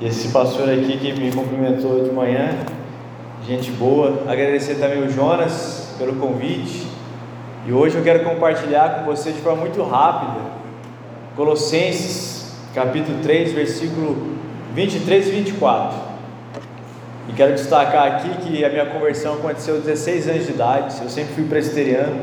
E 0.00 0.06
esse 0.06 0.28
pastor 0.28 0.70
aqui 0.70 0.96
que 0.96 1.12
me 1.12 1.30
cumprimentou 1.30 2.02
de 2.02 2.10
manhã, 2.10 2.56
gente 3.46 3.70
boa. 3.72 4.22
Agradecer 4.26 4.76
também 4.76 5.02
o 5.02 5.10
Jonas 5.10 5.94
pelo 5.98 6.16
convite. 6.16 6.86
E 7.66 7.72
hoje 7.72 7.96
eu 7.96 8.02
quero 8.02 8.24
compartilhar 8.24 9.00
com 9.00 9.04
você 9.04 9.30
de 9.30 9.42
forma 9.42 9.60
muito 9.60 9.82
rápida 9.82 10.40
Colossenses, 11.36 12.50
capítulo 12.74 13.18
3, 13.22 13.52
versículo 13.52 14.36
23 14.74 15.28
e 15.28 15.30
24. 15.32 15.98
E 17.28 17.32
quero 17.34 17.52
destacar 17.52 18.06
aqui 18.06 18.30
que 18.38 18.64
a 18.64 18.70
minha 18.70 18.86
conversão 18.86 19.34
aconteceu 19.34 19.74
aos 19.74 19.84
16 19.84 20.28
anos 20.28 20.46
de 20.46 20.52
idade. 20.52 20.96
Eu 21.02 21.10
sempre 21.10 21.34
fui 21.34 21.44
presbiteriano, 21.44 22.22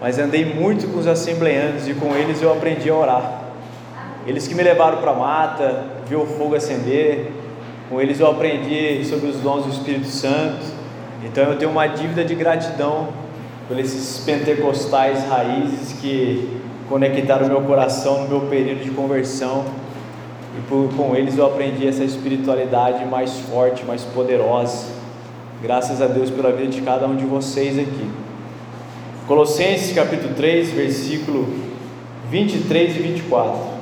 mas 0.00 0.20
andei 0.20 0.44
muito 0.44 0.86
com 0.86 1.00
os 1.00 1.08
assembleanos 1.08 1.88
e 1.88 1.94
com 1.94 2.14
eles 2.14 2.40
eu 2.40 2.52
aprendi 2.52 2.88
a 2.88 2.94
orar. 2.94 3.42
Eles 4.24 4.46
que 4.46 4.54
me 4.54 4.62
levaram 4.62 4.98
para 4.98 5.10
a 5.10 5.14
mata, 5.14 5.84
ver 6.06 6.16
o 6.16 6.26
fogo 6.26 6.54
acender, 6.54 7.30
com 7.88 8.00
eles 8.00 8.20
eu 8.20 8.30
aprendi 8.30 9.04
sobre 9.04 9.28
os 9.28 9.36
dons 9.36 9.64
do 9.64 9.70
Espírito 9.70 10.06
Santo. 10.06 10.64
Então 11.24 11.44
eu 11.44 11.58
tenho 11.58 11.70
uma 11.70 11.86
dívida 11.86 12.24
de 12.24 12.34
gratidão 12.34 13.08
por 13.68 13.78
esses 13.78 14.24
pentecostais 14.24 15.24
raízes 15.28 15.92
que 16.00 16.60
conectaram 16.88 17.48
meu 17.48 17.62
coração 17.62 18.22
no 18.22 18.28
meu 18.28 18.40
período 18.48 18.82
de 18.82 18.90
conversão. 18.90 19.64
E 20.58 20.60
por, 20.68 20.88
com 20.94 21.14
eles 21.14 21.38
eu 21.38 21.46
aprendi 21.46 21.86
essa 21.86 22.04
espiritualidade 22.04 23.04
mais 23.06 23.38
forte, 23.40 23.84
mais 23.84 24.02
poderosa. 24.02 24.86
Graças 25.62 26.02
a 26.02 26.06
Deus 26.06 26.30
pela 26.30 26.50
vida 26.50 26.70
de 26.70 26.82
cada 26.82 27.06
um 27.06 27.14
de 27.14 27.24
vocês 27.24 27.78
aqui. 27.78 28.10
Colossenses 29.26 29.94
capítulo 29.94 30.34
3, 30.34 30.70
versículo 30.70 31.48
23 32.30 32.96
e 32.96 32.98
24. 32.98 33.81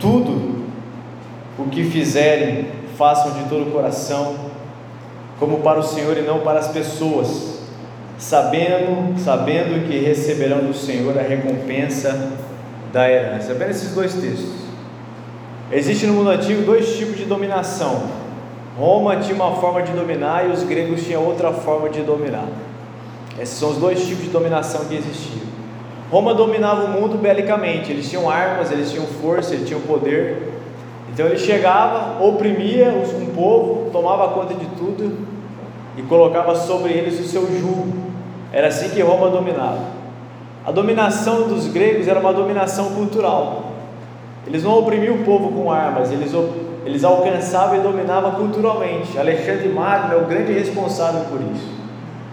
Tudo 0.00 0.64
o 1.58 1.64
que 1.64 1.84
fizerem, 1.84 2.66
façam 2.96 3.32
de 3.32 3.48
todo 3.48 3.68
o 3.68 3.72
coração, 3.72 4.36
como 5.38 5.58
para 5.58 5.78
o 5.78 5.82
Senhor 5.82 6.16
e 6.16 6.22
não 6.22 6.40
para 6.40 6.58
as 6.58 6.68
pessoas, 6.68 7.60
sabendo, 8.18 9.18
sabendo 9.18 9.88
que 9.88 9.98
receberão 9.98 10.58
do 10.58 10.74
Senhor 10.74 11.16
a 11.18 11.22
recompensa 11.22 12.32
da 12.92 13.10
herança. 13.10 13.52
Apenas 13.52 13.76
esses 13.76 13.94
dois 13.94 14.14
textos. 14.14 14.68
Existe 15.70 16.06
no 16.06 16.14
mundo 16.14 16.30
antigo 16.30 16.62
dois 16.62 16.96
tipos 16.96 17.16
de 17.16 17.24
dominação. 17.24 18.04
Roma 18.78 19.16
tinha 19.16 19.34
uma 19.34 19.56
forma 19.56 19.82
de 19.82 19.92
dominar 19.92 20.48
e 20.48 20.52
os 20.52 20.62
gregos 20.62 21.04
tinham 21.04 21.24
outra 21.24 21.52
forma 21.52 21.88
de 21.88 22.02
dominar. 22.02 22.48
Esses 23.38 23.58
são 23.58 23.70
os 23.70 23.76
dois 23.76 24.04
tipos 24.06 24.24
de 24.24 24.30
dominação 24.30 24.84
que 24.86 24.94
existiam. 24.94 25.57
Roma 26.10 26.32
dominava 26.32 26.84
o 26.84 26.88
mundo 26.88 27.18
belicamente, 27.18 27.92
eles 27.92 28.08
tinham 28.08 28.30
armas, 28.30 28.72
eles 28.72 28.90
tinham 28.90 29.06
força, 29.06 29.54
eles 29.54 29.68
tinham 29.68 29.80
poder. 29.82 30.54
Então 31.12 31.26
ele 31.26 31.38
chegava, 31.38 32.22
oprimia 32.24 32.88
um 32.90 33.26
povo, 33.34 33.90
tomava 33.90 34.28
conta 34.28 34.54
de 34.54 34.66
tudo 34.76 35.18
e 35.96 36.02
colocava 36.02 36.54
sobre 36.54 36.92
eles 36.92 37.20
o 37.20 37.24
seu 37.24 37.42
jugo. 37.58 37.92
Era 38.52 38.68
assim 38.68 38.88
que 38.88 39.02
Roma 39.02 39.28
dominava. 39.28 39.98
A 40.64 40.72
dominação 40.72 41.48
dos 41.48 41.66
gregos 41.66 42.08
era 42.08 42.20
uma 42.20 42.32
dominação 42.32 42.90
cultural. 42.92 43.72
Eles 44.46 44.62
não 44.62 44.78
oprimiam 44.78 45.16
o 45.16 45.24
povo 45.24 45.52
com 45.52 45.70
armas, 45.70 46.10
eles, 46.10 46.32
eles 46.86 47.04
alcançavam 47.04 47.76
e 47.76 47.80
dominavam 47.80 48.32
culturalmente. 48.32 49.18
Alexandre 49.18 49.68
Magno 49.68 50.14
é 50.14 50.16
o 50.16 50.24
grande 50.24 50.52
responsável 50.52 51.22
por 51.24 51.40
isso. 51.40 51.77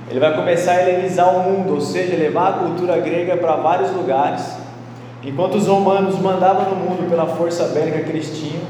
Ele 0.09 0.19
vai 0.19 0.35
começar 0.35 0.73
a 0.73 0.87
helenizar 0.87 1.35
o 1.35 1.49
mundo, 1.49 1.73
ou 1.73 1.81
seja, 1.81 2.15
levar 2.15 2.49
a 2.49 2.53
cultura 2.53 2.97
grega 2.99 3.37
para 3.37 3.55
vários 3.55 3.91
lugares. 3.91 4.55
Enquanto 5.23 5.55
os 5.55 5.65
romanos 5.65 6.19
mandavam 6.19 6.69
no 6.69 6.75
mundo 6.75 7.09
pela 7.09 7.25
força 7.25 7.69
bélica 7.69 8.03
tinham, 8.19 8.61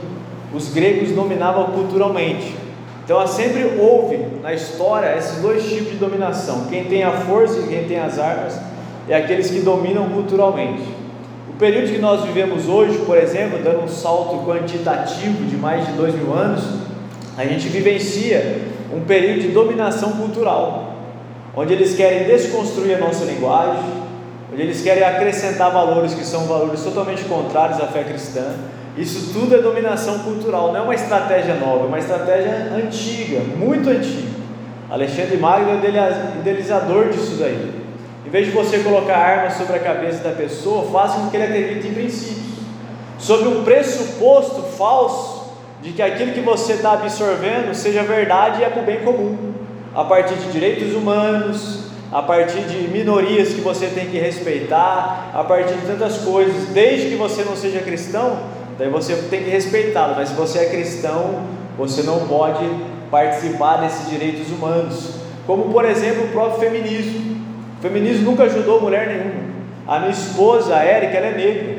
os 0.54 0.70
gregos 0.70 1.12
dominavam 1.12 1.66
culturalmente. 1.72 2.56
Então 3.04 3.26
sempre 3.28 3.78
houve 3.78 4.18
na 4.42 4.54
história 4.54 5.18
esses 5.18 5.42
dois 5.42 5.68
tipos 5.68 5.92
de 5.92 5.98
dominação: 5.98 6.68
quem 6.70 6.86
tem 6.86 7.04
a 7.04 7.12
força 7.12 7.60
e 7.60 7.68
quem 7.68 7.84
tem 7.84 8.00
as 8.00 8.18
armas, 8.18 8.58
e 9.08 9.14
aqueles 9.14 9.52
que 9.52 9.60
dominam 9.60 10.08
culturalmente. 10.10 10.84
O 11.50 11.58
período 11.58 11.92
que 11.92 12.00
nós 12.00 12.24
vivemos 12.24 12.68
hoje, 12.68 12.98
por 13.00 13.18
exemplo, 13.18 13.60
dando 13.62 13.84
um 13.84 13.88
salto 13.88 14.46
quantitativo 14.46 15.46
de 15.46 15.58
mais 15.58 15.86
de 15.86 15.92
dois 15.94 16.16
mil 16.16 16.34
anos, 16.34 16.64
a 17.38 17.44
gente 17.44 17.68
vivencia 17.68 18.62
um 18.94 19.02
período 19.02 19.42
de 19.42 19.48
dominação 19.50 20.14
cultural 20.14 20.85
onde 21.56 21.74
eles 21.74 21.96
querem 21.96 22.26
desconstruir 22.26 22.96
a 22.96 23.00
nossa 23.00 23.24
linguagem, 23.24 23.84
onde 24.52 24.62
eles 24.62 24.82
querem 24.82 25.04
acrescentar 25.04 25.72
valores 25.72 26.14
que 26.14 26.26
são 26.26 26.46
valores 26.46 26.84
totalmente 26.84 27.24
contrários 27.24 27.80
à 27.80 27.88
fé 27.88 28.04
cristã. 28.04 28.56
Isso 28.98 29.34
tudo 29.34 29.56
é 29.56 29.60
dominação 29.60 30.20
cultural, 30.20 30.72
não 30.72 30.80
é 30.80 30.82
uma 30.82 30.96
estratégia 30.96 31.56
nova, 31.56 31.86
é 31.86 31.88
uma 31.88 32.00
estratégia 32.00 32.72
antiga, 32.76 33.40
muito 33.58 33.90
antiga. 33.90 34.36
Alexandre 34.90 35.38
Magno 35.38 35.72
é 35.72 36.40
idealizador 36.40 37.10
disso 37.10 37.38
daí. 37.40 37.74
Em 38.26 38.30
vez 38.30 38.48
de 38.48 38.52
você 38.52 38.80
colocar 38.80 39.18
armas 39.18 39.54
sobre 39.54 39.76
a 39.78 39.80
cabeça 39.80 40.24
da 40.24 40.32
pessoa, 40.32 40.90
faça 40.92 41.20
com 41.20 41.30
que 41.30 41.38
ele 41.38 41.46
acredite 41.46 41.88
em 41.88 41.94
princípios, 41.94 42.60
sobre 43.18 43.48
um 43.50 43.64
pressuposto 43.64 44.62
falso 44.78 45.54
de 45.82 45.92
que 45.92 46.02
aquilo 46.02 46.32
que 46.32 46.42
você 46.42 46.74
está 46.74 46.94
absorvendo 46.94 47.74
seja 47.74 48.04
verdade 48.04 48.62
e 48.62 48.64
é 48.64 48.70
para 48.70 48.82
o 48.82 48.86
bem 48.86 49.00
comum 49.04 49.55
a 49.96 50.04
partir 50.04 50.36
de 50.36 50.52
direitos 50.52 50.94
humanos, 50.94 51.86
a 52.12 52.22
partir 52.22 52.62
de 52.62 52.88
minorias 52.90 53.50
que 53.50 53.62
você 53.62 53.88
tem 53.88 54.08
que 54.08 54.18
respeitar, 54.18 55.32
a 55.34 55.44
partir 55.44 55.74
de 55.76 55.88
tantas 55.88 56.18
coisas, 56.18 56.68
desde 56.74 57.10
que 57.10 57.16
você 57.16 57.44
não 57.44 57.56
seja 57.56 57.80
cristão, 57.80 58.38
daí 58.78 58.90
você 58.90 59.16
tem 59.30 59.44
que 59.44 59.50
respeitá-lo, 59.50 60.16
mas 60.16 60.30
se 60.30 60.36
você 60.36 60.60
é 60.60 60.66
cristão, 60.70 61.44
você 61.78 62.04
não 62.04 62.28
pode 62.28 62.66
participar 63.10 63.78
desses 63.78 64.10
direitos 64.10 64.50
humanos, 64.50 65.16
como 65.48 65.72
por 65.72 65.86
exemplo 65.86 66.26
o 66.26 66.28
próprio 66.30 66.60
feminismo. 66.60 67.38
O 67.80 67.82
feminismo 67.82 68.32
nunca 68.32 68.44
ajudou 68.44 68.82
mulher 68.82 69.08
nenhuma. 69.08 69.46
A 69.88 70.00
minha 70.00 70.12
esposa, 70.12 70.76
a 70.76 70.84
Érica, 70.84 71.18
ela 71.18 71.28
é 71.28 71.38
negra, 71.38 71.78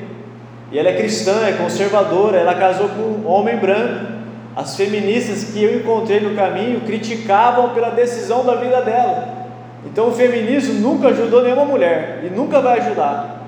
e 0.73 0.79
ela 0.79 0.89
é 0.89 0.97
cristã, 0.97 1.47
é 1.47 1.53
conservadora, 1.53 2.39
ela 2.39 2.55
casou 2.55 2.89
com 2.89 3.03
um 3.03 3.27
homem 3.27 3.57
branco, 3.57 4.16
as 4.57 4.75
feministas 4.75 5.53
que 5.53 5.63
eu 5.63 5.77
encontrei 5.79 6.19
no 6.19 6.35
caminho 6.35 6.81
criticavam 6.81 7.75
pela 7.75 7.91
decisão 7.91 8.43
da 8.43 8.55
vida 8.55 8.81
dela. 8.81 9.29
Então 9.85 10.09
o 10.09 10.13
feminismo 10.13 10.81
nunca 10.81 11.09
ajudou 11.09 11.43
nenhuma 11.43 11.67
mulher 11.67 12.23
e 12.25 12.35
nunca 12.35 12.63
vai 12.63 12.81
ajudar. 12.81 13.43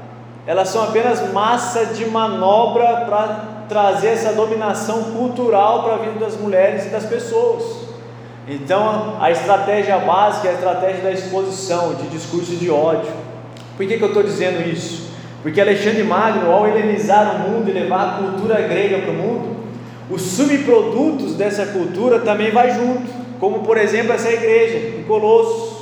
Elas 0.46 0.68
são 0.68 0.84
apenas 0.84 1.32
massa 1.32 1.86
de 1.86 2.04
manobra 2.06 3.06
para 3.06 3.44
trazer 3.70 4.08
essa 4.08 4.34
dominação 4.34 5.04
cultural 5.14 5.82
para 5.82 5.94
a 5.94 5.98
vida 5.98 6.20
das 6.20 6.36
mulheres 6.36 6.84
e 6.84 6.90
das 6.90 7.06
pessoas. 7.06 7.88
Então 8.46 9.16
a 9.18 9.30
estratégia 9.30 9.98
básica 9.98 10.48
é 10.48 10.50
a 10.50 10.54
estratégia 10.54 11.02
da 11.02 11.12
exposição, 11.12 11.94
de 11.94 12.08
discurso 12.08 12.52
de 12.52 12.70
ódio. 12.70 13.12
Por 13.78 13.86
que, 13.86 13.96
que 13.96 14.02
eu 14.02 14.08
estou 14.08 14.22
dizendo 14.22 14.66
isso? 14.68 15.08
Porque 15.42 15.60
Alexandre 15.60 16.02
Magno, 16.02 16.50
ao 16.50 16.66
helenizar 16.66 17.36
o 17.36 17.50
mundo 17.50 17.70
e 17.70 17.72
levar 17.72 18.08
a 18.08 18.12
cultura 18.18 18.60
grega 18.62 18.98
para 18.98 19.10
o 19.10 19.14
mundo, 19.14 19.56
os 20.10 20.22
subprodutos 20.22 21.34
dessa 21.34 21.66
cultura 21.66 22.20
também 22.20 22.50
vai 22.50 22.74
junto, 22.74 23.08
como 23.38 23.60
por 23.60 23.76
exemplo 23.76 24.12
essa 24.12 24.30
igreja 24.30 24.98
em 24.98 25.02
Colossos. 25.04 25.78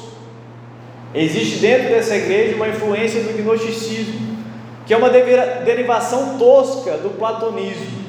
Existe 1.14 1.58
dentro 1.58 1.88
dessa 1.88 2.16
igreja 2.16 2.56
uma 2.56 2.68
influência 2.68 3.20
do 3.22 3.32
gnosticismo, 3.36 4.36
que 4.84 4.92
é 4.92 4.96
uma 4.96 5.10
derivação 5.10 6.36
tosca 6.38 6.98
do 6.98 7.16
platonismo. 7.16 8.04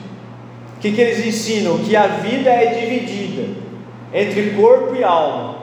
O 0.76 0.80
que, 0.80 0.92
que 0.92 1.02
eles 1.02 1.26
ensinam? 1.26 1.80
Que 1.80 1.96
a 1.96 2.08
vida 2.08 2.50
é 2.50 2.66
dividida 2.66 3.50
entre 4.14 4.52
corpo 4.52 4.96
e 4.96 5.04
alma. 5.04 5.58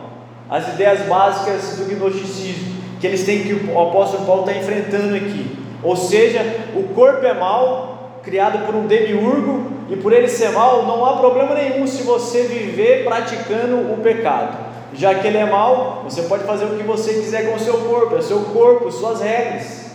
As 0.48 0.68
ideias 0.68 1.00
básicas 1.06 1.76
do 1.78 1.84
gnosticismo, 1.84 2.74
que 3.00 3.06
eles 3.06 3.24
têm 3.24 3.42
que 3.42 3.52
o 3.52 3.80
apóstolo 3.80 4.24
Paulo 4.24 4.42
está 4.42 4.56
enfrentando 4.56 5.14
aqui. 5.14 5.46
Ou 5.82 5.96
seja, 5.96 6.40
o 6.74 6.84
corpo 6.94 7.26
é 7.26 7.34
mal, 7.34 7.93
criado 8.24 8.64
por 8.66 8.74
um 8.74 8.86
demiurgo, 8.86 9.74
e 9.88 9.96
por 9.96 10.12
ele 10.12 10.28
ser 10.28 10.50
mal, 10.50 10.86
não 10.86 11.04
há 11.04 11.18
problema 11.18 11.54
nenhum 11.54 11.86
se 11.86 12.02
você 12.02 12.42
viver 12.42 13.04
praticando 13.04 13.92
o 13.92 13.98
pecado. 14.02 14.56
Já 14.94 15.14
que 15.14 15.26
ele 15.26 15.36
é 15.36 15.44
mal, 15.44 16.02
você 16.04 16.22
pode 16.22 16.44
fazer 16.44 16.64
o 16.64 16.76
que 16.76 16.82
você 16.82 17.14
quiser 17.14 17.50
com 17.50 17.56
o 17.56 17.60
seu 17.60 17.74
corpo, 17.78 18.16
é 18.16 18.22
seu 18.22 18.40
corpo, 18.40 18.90
suas 18.90 19.20
regras. 19.20 19.90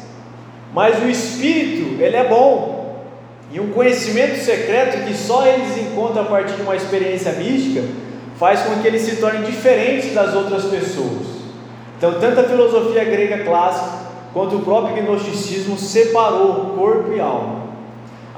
Mas 0.74 1.02
o 1.02 1.10
espírito, 1.10 2.02
ele 2.02 2.16
é 2.16 2.28
bom. 2.28 3.00
E 3.52 3.60
um 3.60 3.72
conhecimento 3.72 4.38
secreto 4.38 5.06
que 5.08 5.16
só 5.16 5.48
eles 5.48 5.76
encontram 5.78 6.22
a 6.22 6.26
partir 6.26 6.54
de 6.54 6.62
uma 6.62 6.76
experiência 6.76 7.32
mística, 7.32 7.82
faz 8.38 8.62
com 8.62 8.80
que 8.80 8.88
eles 8.88 9.02
se 9.02 9.16
tornem 9.16 9.42
diferentes 9.42 10.14
das 10.14 10.36
outras 10.36 10.66
pessoas. 10.66 11.40
Então, 11.98 12.20
tanto 12.20 12.42
a 12.42 12.44
filosofia 12.44 13.04
grega 13.06 13.44
clássica 13.44 14.08
quanto 14.34 14.58
o 14.58 14.62
próprio 14.62 14.96
gnosticismo 14.96 15.78
separou 15.78 16.76
corpo 16.78 17.12
e 17.12 17.20
alma 17.20 17.69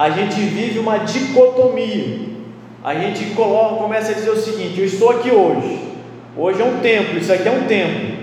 a 0.01 0.09
gente 0.09 0.42
vive 0.42 0.80
uma 0.80 0.98
dicotomia. 0.98 2.31
A 2.83 2.95
gente 2.95 3.36
coloca, 3.36 3.75
começa 3.75 4.09
a 4.09 4.15
dizer 4.15 4.31
o 4.31 4.36
seguinte: 4.36 4.80
eu 4.80 4.86
estou 4.86 5.12
aqui 5.12 5.30
hoje. 5.30 5.80
Hoje 6.36 6.59
é 6.59 6.65
um 6.65 6.80
templo, 6.80 7.19
isso 7.19 7.31
aqui 7.31 7.48
é 7.48 7.51
um 7.51 7.68
templo. 7.68 8.18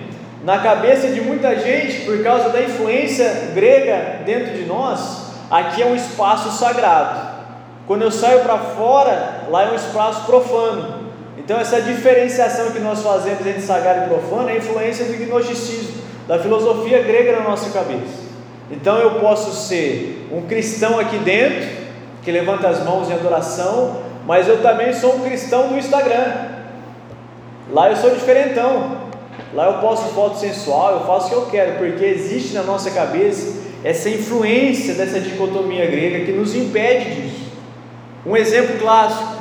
Na 0.44 0.58
cabeça 0.58 1.06
de 1.06 1.20
muita 1.20 1.56
gente, 1.56 2.00
por 2.00 2.20
causa 2.24 2.48
da 2.48 2.60
influência 2.62 3.52
grega 3.54 4.22
dentro 4.26 4.54
de 4.54 4.64
nós, 4.64 5.34
aqui 5.48 5.80
é 5.80 5.86
um 5.86 5.94
espaço 5.94 6.50
sagrado. 6.58 7.38
Quando 7.86 8.02
eu 8.02 8.10
saio 8.10 8.40
para 8.40 8.58
fora, 8.58 9.44
lá 9.48 9.68
é 9.68 9.70
um 9.70 9.76
espaço 9.76 10.26
profano. 10.26 11.12
Então, 11.36 11.60
essa 11.60 11.80
diferenciação 11.80 12.72
que 12.72 12.80
nós 12.80 13.02
fazemos 13.02 13.46
entre 13.46 13.60
sagrado 13.60 14.06
e 14.06 14.08
profano 14.08 14.48
é 14.48 14.54
a 14.54 14.56
influência 14.56 15.04
do 15.04 15.16
gnosticismo, 15.16 16.02
da 16.26 16.40
filosofia 16.40 17.02
grega 17.04 17.32
na 17.32 17.48
nossa 17.48 17.70
cabeça. 17.70 18.27
Então, 18.70 18.98
eu 18.98 19.12
posso 19.20 19.66
ser 19.66 20.28
um 20.30 20.42
cristão 20.42 20.98
aqui 20.98 21.16
dentro, 21.18 21.68
que 22.22 22.30
levanta 22.30 22.68
as 22.68 22.84
mãos 22.84 23.08
em 23.08 23.14
adoração, 23.14 24.02
mas 24.26 24.46
eu 24.46 24.60
também 24.60 24.92
sou 24.92 25.16
um 25.16 25.20
cristão 25.20 25.68
do 25.68 25.78
Instagram. 25.78 26.58
Lá 27.70 27.90
eu 27.90 27.96
sou 27.96 28.10
diferentão. 28.10 29.08
Lá 29.54 29.66
eu 29.66 29.74
posto 29.80 30.12
foto 30.14 30.38
sensual, 30.38 30.94
eu 30.94 31.06
faço 31.06 31.26
o 31.26 31.30
que 31.30 31.36
eu 31.36 31.46
quero, 31.46 31.78
porque 31.78 32.04
existe 32.04 32.52
na 32.52 32.62
nossa 32.62 32.90
cabeça 32.90 33.68
essa 33.82 34.10
influência 34.10 34.94
dessa 34.94 35.20
dicotomia 35.20 35.86
grega 35.86 36.24
que 36.24 36.32
nos 36.32 36.54
impede 36.54 37.22
disso. 37.22 37.52
Um 38.26 38.36
exemplo 38.36 38.78
clássico: 38.78 39.38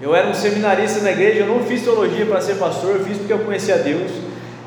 eu 0.00 0.14
era 0.14 0.28
um 0.28 0.34
seminarista 0.34 1.00
na 1.00 1.12
igreja, 1.12 1.40
eu 1.40 1.46
não 1.46 1.60
fiz 1.60 1.82
teologia 1.82 2.26
para 2.26 2.40
ser 2.40 2.54
pastor, 2.54 2.96
eu 2.96 3.04
fiz 3.04 3.18
porque 3.18 3.32
eu 3.32 3.40
conhecia 3.40 3.78
Deus. 3.78 4.10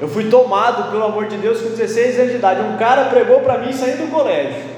Eu 0.02 0.08
fui 0.08 0.26
tomado 0.30 0.92
pelo 0.92 1.04
amor 1.04 1.28
de 1.28 1.38
Deus 1.38 1.62
com 1.62 1.70
16 1.70 2.20
anos 2.20 2.32
de 2.32 2.38
idade. 2.38 2.62
Um 2.62 2.78
cara 2.78 3.06
pregou 3.06 3.40
para 3.42 3.58
mim 3.60 3.72
saindo 3.72 4.06
do 4.06 4.12
colégio. 4.12 4.74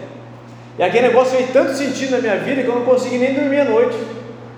E 0.77 0.83
aquele 0.83 1.07
negócio 1.07 1.37
fez 1.37 1.51
tanto 1.51 1.73
sentido 1.73 2.11
na 2.11 2.17
minha 2.19 2.37
vida 2.37 2.61
que 2.61 2.67
eu 2.67 2.75
não 2.75 2.83
consegui 2.83 3.17
nem 3.17 3.33
dormir 3.33 3.61
à 3.61 3.65
noite. 3.65 3.97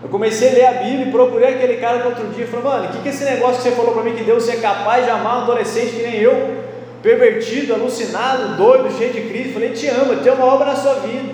Eu 0.02 0.10
comecei 0.10 0.50
a 0.50 0.54
ler 0.54 0.66
a 0.66 0.72
Bíblia 0.84 1.08
e 1.08 1.12
procurei 1.12 1.56
aquele 1.56 1.78
cara 1.78 2.00
no 2.00 2.06
outro 2.08 2.28
dia 2.28 2.48
falei, 2.48 2.66
mano, 2.66 2.86
o 2.86 2.88
que, 2.90 3.02
que 3.02 3.10
é 3.10 3.12
esse 3.12 3.24
negócio 3.24 3.58
que 3.58 3.64
você 3.64 3.72
falou 3.72 3.94
para 3.94 4.04
mim 4.04 4.14
que 4.14 4.24
Deus 4.24 4.48
é 4.48 4.58
capaz 4.58 5.06
de 5.06 5.12
amar 5.12 5.40
um 5.40 5.42
adolescente 5.44 5.96
que 5.96 6.04
nem 6.04 6.16
eu, 6.16 6.56
pervertido, 7.02 7.74
alucinado, 7.74 8.56
doido, 8.56 8.96
cheio 8.96 9.12
de 9.12 9.22
crise? 9.22 9.54
falei, 9.54 9.70
te 9.70 9.88
amo, 9.88 10.16
tenho 10.18 10.36
uma 10.36 10.46
obra 10.46 10.68
na 10.68 10.76
sua 10.76 10.96
vida. 10.96 11.34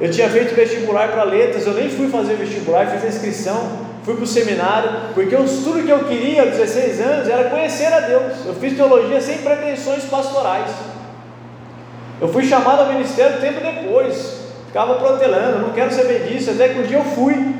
Eu 0.00 0.10
tinha 0.10 0.28
feito 0.28 0.54
vestibular 0.54 1.08
para 1.08 1.24
letras, 1.24 1.66
eu 1.66 1.74
nem 1.74 1.88
fui 1.88 2.08
fazer 2.08 2.34
vestibular, 2.34 2.86
fiz 2.86 3.04
a 3.04 3.08
inscrição, 3.08 3.87
fui 4.08 4.14
para 4.14 4.24
o 4.24 4.26
seminário, 4.26 4.90
porque 5.12 5.34
eu, 5.34 5.44
tudo 5.44 5.84
que 5.84 5.90
eu 5.90 6.04
queria 6.04 6.40
aos 6.40 6.52
16 6.52 7.00
anos 7.02 7.28
era 7.28 7.50
conhecer 7.50 7.92
a 7.92 8.00
Deus. 8.00 8.46
Eu 8.46 8.54
fiz 8.54 8.74
teologia 8.74 9.20
sem 9.20 9.36
pretensões 9.38 10.04
pastorais. 10.04 10.70
Eu 12.18 12.28
fui 12.28 12.42
chamado 12.42 12.80
ao 12.80 12.92
ministério 12.94 13.38
tempo 13.38 13.60
depois, 13.60 14.44
ficava 14.66 14.94
protelando, 14.94 15.58
não 15.58 15.74
quero 15.74 15.92
saber 15.92 16.26
disso, 16.26 16.52
até 16.52 16.70
que 16.70 16.78
um 16.78 16.84
dia 16.84 16.96
eu 16.96 17.04
fui. 17.04 17.54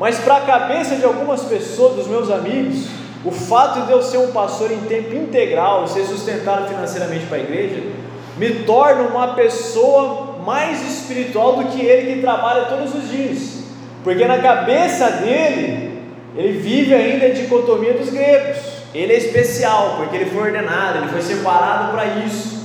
Mas 0.00 0.18
para 0.18 0.38
a 0.38 0.40
cabeça 0.40 0.96
de 0.96 1.04
algumas 1.04 1.42
pessoas, 1.42 1.94
dos 1.94 2.08
meus 2.08 2.32
amigos, 2.32 2.88
o 3.24 3.30
fato 3.30 3.86
de 3.86 3.92
eu 3.92 4.02
ser 4.02 4.18
um 4.18 4.32
pastor 4.32 4.72
em 4.72 4.80
tempo 4.80 5.14
integral, 5.14 5.86
ser 5.86 6.04
sustentado 6.04 6.66
financeiramente 6.66 7.26
para 7.26 7.36
a 7.36 7.42
igreja, 7.42 7.80
me 8.36 8.64
torna 8.64 9.02
uma 9.02 9.34
pessoa 9.34 10.38
mais 10.44 10.82
espiritual 10.82 11.54
do 11.54 11.66
que 11.66 11.80
ele 11.80 12.14
que 12.14 12.20
trabalha 12.20 12.64
todos 12.64 12.92
os 12.92 13.08
dias, 13.08 13.59
porque 14.02 14.24
na 14.24 14.38
cabeça 14.38 15.10
dele, 15.10 16.02
ele 16.36 16.58
vive 16.58 16.94
ainda 16.94 17.26
a 17.26 17.30
dicotomia 17.30 17.94
dos 17.94 18.08
gregos. 18.08 18.56
Ele 18.94 19.12
é 19.12 19.16
especial, 19.16 19.96
porque 19.98 20.16
ele 20.16 20.30
foi 20.30 20.42
ordenado, 20.42 20.98
ele 20.98 21.08
foi 21.08 21.22
separado 21.22 21.92
para 21.92 22.06
isso. 22.06 22.60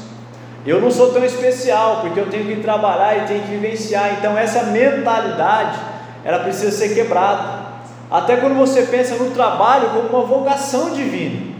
Eu 0.66 0.82
não 0.82 0.90
sou 0.90 1.14
tão 1.14 1.24
especial, 1.24 2.02
porque 2.02 2.20
eu 2.20 2.28
tenho 2.28 2.46
que 2.46 2.62
trabalhar 2.62 3.18
e 3.18 3.28
tenho 3.28 3.44
que 3.44 3.52
vivenciar. 3.52 4.16
Então 4.18 4.38
essa 4.38 4.64
mentalidade, 4.64 5.78
ela 6.24 6.40
precisa 6.40 6.72
ser 6.72 6.96
quebrada. 6.96 7.66
Até 8.10 8.38
quando 8.38 8.56
você 8.56 8.84
pensa 8.84 9.16
no 9.16 9.32
trabalho 9.32 9.90
como 9.90 10.10
uma 10.10 10.26
vocação 10.26 10.92
divina. 10.92 11.54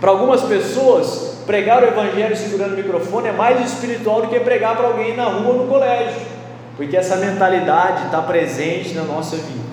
Para 0.00 0.10
algumas 0.10 0.42
pessoas, 0.42 1.42
pregar 1.46 1.82
o 1.82 1.86
evangelho 1.86 2.36
segurando 2.36 2.72
o 2.72 2.76
microfone 2.76 3.28
é 3.28 3.32
mais 3.32 3.60
espiritual 3.60 4.22
do 4.22 4.28
que 4.28 4.40
pregar 4.40 4.76
para 4.76 4.86
alguém 4.86 5.14
na 5.14 5.24
rua 5.24 5.52
ou 5.52 5.62
no 5.62 5.68
colégio, 5.68 6.20
porque 6.80 6.96
essa 6.96 7.16
mentalidade 7.16 8.06
está 8.06 8.22
presente 8.22 8.94
na 8.94 9.02
nossa 9.02 9.36
vida. 9.36 9.68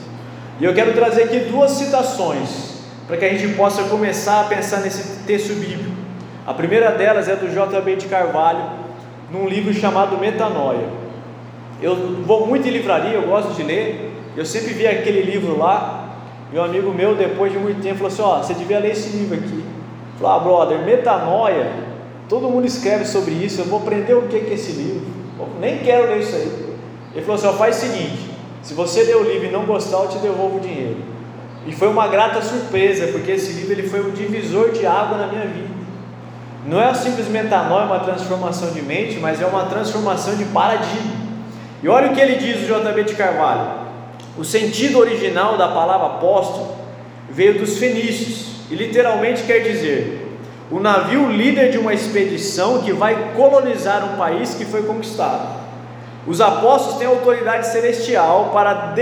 E 0.59 0.65
eu 0.65 0.73
quero 0.73 0.91
trazer 0.91 1.23
aqui 1.23 1.39
duas 1.39 1.71
citações 1.71 2.81
para 3.07 3.15
que 3.15 3.23
a 3.23 3.29
gente 3.29 3.55
possa 3.55 3.83
começar 3.83 4.41
a 4.41 4.43
pensar 4.43 4.81
nesse 4.81 5.23
texto 5.23 5.53
bíblico. 5.53 5.95
A 6.45 6.53
primeira 6.53 6.91
delas 6.91 7.29
é 7.29 7.35
do 7.37 7.47
J.B. 7.47 7.95
de 7.95 8.07
Carvalho, 8.07 8.59
num 9.31 9.47
livro 9.47 9.73
chamado 9.73 10.17
Metanoia. 10.17 10.85
Eu 11.81 11.95
vou 12.25 12.45
muito 12.45 12.67
em 12.67 12.71
livraria, 12.71 13.13
eu 13.13 13.21
gosto 13.21 13.53
de 13.53 13.63
ler, 13.63 14.11
eu 14.35 14.45
sempre 14.45 14.73
vi 14.73 14.85
aquele 14.85 15.21
livro 15.21 15.57
lá. 15.57 16.09
Meu 16.51 16.61
amigo 16.61 16.93
meu, 16.93 17.15
depois 17.15 17.53
de 17.53 17.57
muito 17.57 17.81
tempo, 17.81 17.99
falou 17.99 18.11
assim: 18.11 18.21
Ó, 18.21 18.43
você 18.43 18.53
devia 18.53 18.79
ler 18.79 18.91
esse 18.91 19.15
livro 19.15 19.37
aqui. 19.37 19.63
Falou, 20.19 20.35
ah, 20.35 20.39
brother, 20.43 20.79
metanoia, 20.79 21.71
todo 22.27 22.49
mundo 22.49 22.67
escreve 22.67 23.05
sobre 23.05 23.31
isso, 23.31 23.61
eu 23.61 23.65
vou 23.65 23.79
aprender 23.79 24.13
o 24.13 24.23
que 24.23 24.35
é 24.35 24.53
esse 24.53 24.73
livro. 24.73 25.07
Eu 25.39 25.47
nem 25.61 25.77
quero 25.77 26.07
ler 26.07 26.19
isso 26.19 26.35
aí. 26.35 26.66
Ele 27.17 27.25
falou 27.25 27.35
assim: 27.35 27.47
ó, 27.47 27.53
faz 27.53 27.77
o 27.77 27.79
seguinte: 27.79 28.29
se 28.61 28.75
você 28.75 29.01
ler 29.01 29.17
o 29.17 29.23
livro 29.23 29.47
e 29.47 29.51
não 29.51 29.65
gostar, 29.65 30.03
eu 30.03 30.07
te 30.07 30.19
devolvo 30.19 30.57
o 30.57 30.59
dinheiro. 30.59 30.97
E 31.65 31.73
foi 31.73 31.87
uma 31.87 32.07
grata 32.07 32.41
surpresa, 32.43 33.07
porque 33.07 33.31
esse 33.31 33.53
livro 33.53 33.73
ele 33.73 33.89
foi 33.89 34.05
um 34.05 34.11
divisor 34.11 34.71
de 34.71 34.85
água 34.85 35.17
na 35.17 35.27
minha 35.27 35.47
vida. 35.47 35.75
Não 36.67 36.79
é 36.79 36.93
simplesmente 36.93 37.43
metanoia, 37.43 37.85
uma 37.85 37.99
transformação 37.99 38.71
de 38.71 38.81
mente, 38.83 39.19
mas 39.19 39.41
é 39.41 39.45
uma 39.47 39.65
transformação 39.65 40.35
de 40.35 40.45
paradigma. 40.45 41.27
E 41.81 41.89
olha 41.89 42.11
o 42.11 42.13
que 42.13 42.21
ele 42.21 42.35
diz, 42.35 42.57
o 42.57 42.65
JB 42.65 43.03
de 43.03 43.15
Carvalho. 43.15 43.87
O 44.37 44.45
sentido 44.45 44.99
original 44.99 45.57
da 45.57 45.69
palavra 45.69 46.07
apóstolo 46.07 46.75
veio 47.29 47.57
dos 47.57 47.77
fenícios 47.77 48.61
e 48.69 48.75
literalmente 48.75 49.43
quer 49.43 49.59
dizer 49.59 50.25
o 50.69 50.79
navio 50.79 51.31
líder 51.31 51.71
de 51.71 51.77
uma 51.77 51.93
expedição 51.93 52.81
que 52.81 52.91
vai 52.91 53.33
colonizar 53.35 54.13
um 54.13 54.17
país 54.17 54.53
que 54.53 54.65
foi 54.65 54.83
conquistado. 54.83 55.56
Os 56.27 56.41
apóstolos 56.41 56.97
têm 56.97 57.07
autoridade 57.07 57.67
celestial 57.67 58.49
para, 58.51 58.93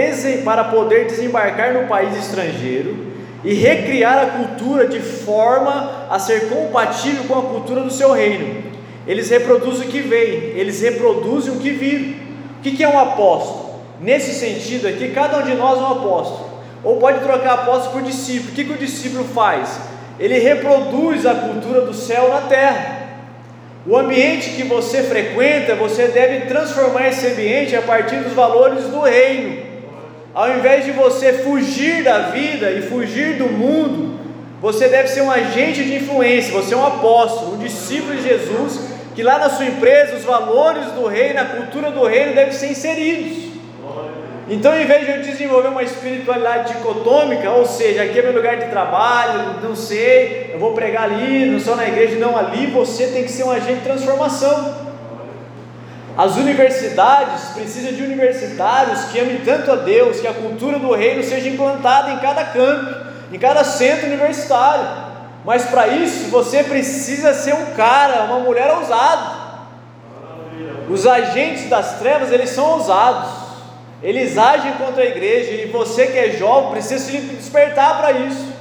para 0.44 0.64
poder 0.66 1.08
desembarcar 1.08 1.74
no 1.74 1.88
país 1.88 2.16
estrangeiro 2.16 3.08
e 3.44 3.54
recriar 3.56 4.20
a 4.20 4.26
cultura 4.28 4.88
de 4.88 5.00
forma 5.00 6.06
a 6.08 6.20
ser 6.20 6.50
compatível 6.50 7.24
com 7.24 7.40
a 7.40 7.42
cultura 7.42 7.82
do 7.82 7.92
seu 7.92 8.12
reino. 8.12 8.64
Eles 9.08 9.30
reproduzem 9.30 9.88
o 9.88 9.92
que 9.92 10.02
veem, 10.02 10.58
eles 10.58 10.82
reproduzem 10.82 11.54
o 11.54 11.60
que 11.60 11.72
viram. 11.72 12.26
O 12.60 12.62
que 12.62 12.84
é 12.84 12.88
um 12.88 13.00
apóstolo? 13.00 13.76
Nesse 14.00 14.34
sentido 14.34 14.88
aqui, 14.88 15.10
cada 15.10 15.40
um 15.40 15.44
de 15.44 15.56
nós 15.56 15.80
é 15.80 15.82
um 15.82 15.92
apóstolo. 15.94 16.50
Ou 16.84 16.98
pode 16.98 17.20
trocar 17.22 17.54
apóstolo 17.54 17.94
por 17.94 18.02
discípulo. 18.04 18.52
O 18.52 18.54
que 18.54 18.74
o 18.74 18.78
discípulo 18.78 19.24
faz? 19.24 19.80
Ele 20.20 20.38
reproduz 20.38 21.26
a 21.26 21.34
cultura 21.34 21.82
do 21.82 21.94
céu 21.94 22.30
na 22.30 22.42
terra. 22.42 22.95
O 23.88 23.96
ambiente 23.96 24.52
que 24.52 24.64
você 24.64 25.04
frequenta, 25.04 25.76
você 25.76 26.08
deve 26.08 26.48
transformar 26.48 27.10
esse 27.10 27.28
ambiente 27.28 27.76
a 27.76 27.84
partir 27.84 28.16
dos 28.18 28.34
valores 28.34 28.86
do 28.86 29.00
reino. 29.02 29.64
Ao 30.34 30.50
invés 30.58 30.86
de 30.86 30.92
você 30.92 31.34
fugir 31.34 32.04
da 32.04 32.30
vida 32.30 32.72
e 32.72 32.82
fugir 32.82 33.38
do 33.38 33.46
mundo, 33.46 34.20
você 34.60 34.90
deve 34.90 35.08
ser 35.08 35.22
um 35.22 35.30
agente 35.30 35.84
de 35.84 35.96
influência, 35.98 36.52
você 36.52 36.74
é 36.74 36.78
um 36.78 36.86
apóstolo, 36.86 37.56
um 37.56 37.60
discípulo 37.60 38.16
de 38.16 38.24
Jesus, 38.24 38.90
que 39.14 39.22
lá 39.22 39.38
na 39.38 39.50
sua 39.52 39.66
empresa 39.66 40.16
os 40.16 40.24
valores 40.24 40.86
do 40.94 41.06
reino, 41.06 41.40
a 41.40 41.46
cultura 41.46 41.92
do 41.92 42.04
reino 42.06 42.34
devem 42.34 42.54
ser 42.54 42.72
inseridos. 42.72 43.45
Então, 44.48 44.80
em 44.80 44.86
vez 44.86 45.06
de 45.06 45.12
eu 45.12 45.22
desenvolver 45.24 45.70
uma 45.70 45.82
espiritualidade 45.82 46.74
dicotômica, 46.74 47.50
ou 47.50 47.66
seja, 47.66 48.04
aqui 48.04 48.20
é 48.20 48.22
meu 48.22 48.34
lugar 48.34 48.58
de 48.58 48.70
trabalho, 48.70 49.60
não 49.64 49.76
sei, 49.76 50.52
eu 50.54 50.60
vou 50.60 50.74
pregar 50.74 51.06
ali, 51.06 51.46
não 51.46 51.60
sou 51.60 51.76
na 51.76 51.88
igreja, 51.88 52.20
não, 52.20 52.38
ali 52.38 52.68
você 52.68 53.08
tem 53.08 53.24
que 53.24 53.32
ser 53.32 53.44
um 53.44 53.50
agente 53.50 53.80
de 53.80 53.82
transformação. 53.82 54.86
As 56.16 56.38
universidades 56.38 57.46
precisam 57.56 57.92
de 57.92 58.04
universitários 58.04 59.06
que 59.06 59.20
amem 59.20 59.42
tanto 59.44 59.72
a 59.72 59.76
Deus, 59.78 60.20
que 60.20 60.28
a 60.28 60.34
cultura 60.34 60.78
do 60.78 60.94
reino 60.94 61.24
seja 61.24 61.50
implantada 61.50 62.12
em 62.12 62.20
cada 62.20 62.44
campo, 62.44 62.96
em 63.34 63.40
cada 63.40 63.64
centro 63.64 64.06
universitário. 64.06 64.88
Mas 65.44 65.66
para 65.66 65.88
isso 65.88 66.30
você 66.30 66.64
precisa 66.64 67.34
ser 67.34 67.56
um 67.56 67.74
cara, 67.74 68.26
uma 68.26 68.40
mulher 68.40 68.72
ousado. 68.78 69.44
Os 70.88 71.08
agentes 71.08 71.68
das 71.68 71.98
trevas, 71.98 72.32
eles 72.32 72.52
são 72.52 72.64
ousados. 72.74 73.45
Eles 74.06 74.38
agem 74.38 74.74
contra 74.74 75.02
a 75.02 75.08
igreja 75.08 75.64
e 75.64 75.66
você 75.66 76.06
que 76.06 76.20
é 76.20 76.30
jovem 76.30 76.70
precisa 76.70 77.04
se 77.04 77.18
despertar 77.18 77.98
para 77.98 78.12
isso. 78.12 78.54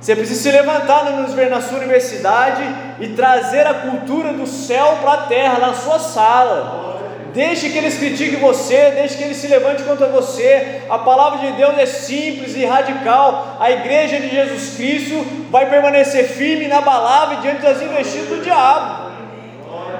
Você 0.00 0.14
precisa 0.14 0.40
se 0.42 0.56
levantar 0.56 1.04
na 1.50 1.60
sua 1.60 1.78
universidade 1.78 2.62
e 3.00 3.08
trazer 3.08 3.66
a 3.66 3.74
cultura 3.74 4.32
do 4.32 4.46
céu 4.46 4.98
para 5.02 5.12
a 5.12 5.22
terra, 5.22 5.58
na 5.58 5.74
sua 5.74 5.98
sala. 5.98 7.00
Deixe 7.34 7.70
que 7.70 7.78
eles 7.78 7.98
critiquem 7.98 8.38
você, 8.38 8.92
deixe 8.92 9.16
que 9.16 9.24
eles 9.24 9.38
se 9.38 9.48
levante 9.48 9.82
contra 9.82 10.06
você. 10.06 10.82
A 10.88 10.98
palavra 10.98 11.50
de 11.50 11.56
Deus 11.56 11.76
é 11.76 11.86
simples 11.86 12.54
e 12.54 12.64
radical. 12.64 13.56
A 13.58 13.72
igreja 13.72 14.20
de 14.20 14.28
Jesus 14.28 14.76
Cristo 14.76 15.26
vai 15.50 15.68
permanecer 15.68 16.28
firme, 16.28 16.66
inabalável 16.66 17.40
diante 17.40 17.62
das 17.62 17.82
investidas 17.82 18.28
do 18.28 18.40
diabo. 18.40 19.10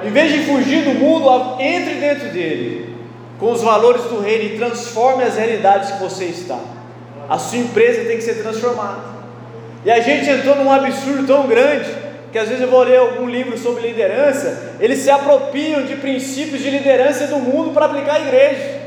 Em 0.04 0.10
vez 0.10 0.32
de 0.32 0.44
fugir 0.44 0.84
do 0.84 0.94
mundo, 0.94 1.56
entre 1.60 1.94
dentro 1.94 2.28
dele 2.28 2.93
com 3.38 3.52
os 3.52 3.62
valores 3.62 4.02
do 4.04 4.20
reino 4.20 4.44
e 4.44 4.56
transforme 4.56 5.24
as 5.24 5.36
realidades 5.36 5.92
que 5.92 6.02
você 6.02 6.26
está. 6.26 6.58
A 7.28 7.38
sua 7.38 7.58
empresa 7.58 8.04
tem 8.04 8.16
que 8.16 8.22
ser 8.22 8.42
transformada. 8.42 9.14
E 9.84 9.90
a 9.90 10.00
gente 10.00 10.28
entrou 10.28 10.56
num 10.56 10.70
absurdo 10.70 11.26
tão 11.26 11.46
grande 11.46 12.04
que 12.34 12.38
às 12.38 12.48
vezes 12.48 12.62
eu 12.62 12.68
vou 12.68 12.82
ler 12.82 12.98
algum 12.98 13.28
livro 13.28 13.56
sobre 13.56 13.86
liderança, 13.86 14.74
eles 14.80 14.98
se 14.98 15.08
apropriam 15.08 15.84
de 15.84 15.94
princípios 15.94 16.60
de 16.60 16.68
liderança 16.68 17.28
do 17.28 17.36
mundo 17.36 17.72
para 17.72 17.86
aplicar 17.86 18.16
à 18.16 18.20
igreja. 18.20 18.80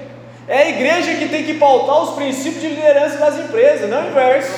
É 0.49 0.57
a 0.63 0.69
igreja 0.69 1.13
que 1.13 1.29
tem 1.29 1.45
que 1.45 1.53
pautar 1.53 2.03
os 2.03 2.15
princípios 2.15 2.61
de 2.61 2.67
liderança 2.67 3.17
das 3.17 3.37
empresas, 3.37 3.89
não 3.89 4.03
o 4.03 4.09
inverso. 4.09 4.51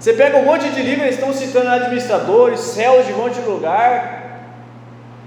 Você 0.00 0.12
pega 0.12 0.36
um 0.36 0.44
monte 0.44 0.68
de 0.68 0.82
livros, 0.82 1.02
eles 1.02 1.14
estão 1.14 1.32
citando 1.32 1.70
administradores, 1.70 2.60
céus 2.60 3.06
de 3.06 3.12
um 3.12 3.18
monte 3.18 3.34
de 3.40 3.48
lugar. 3.48 4.13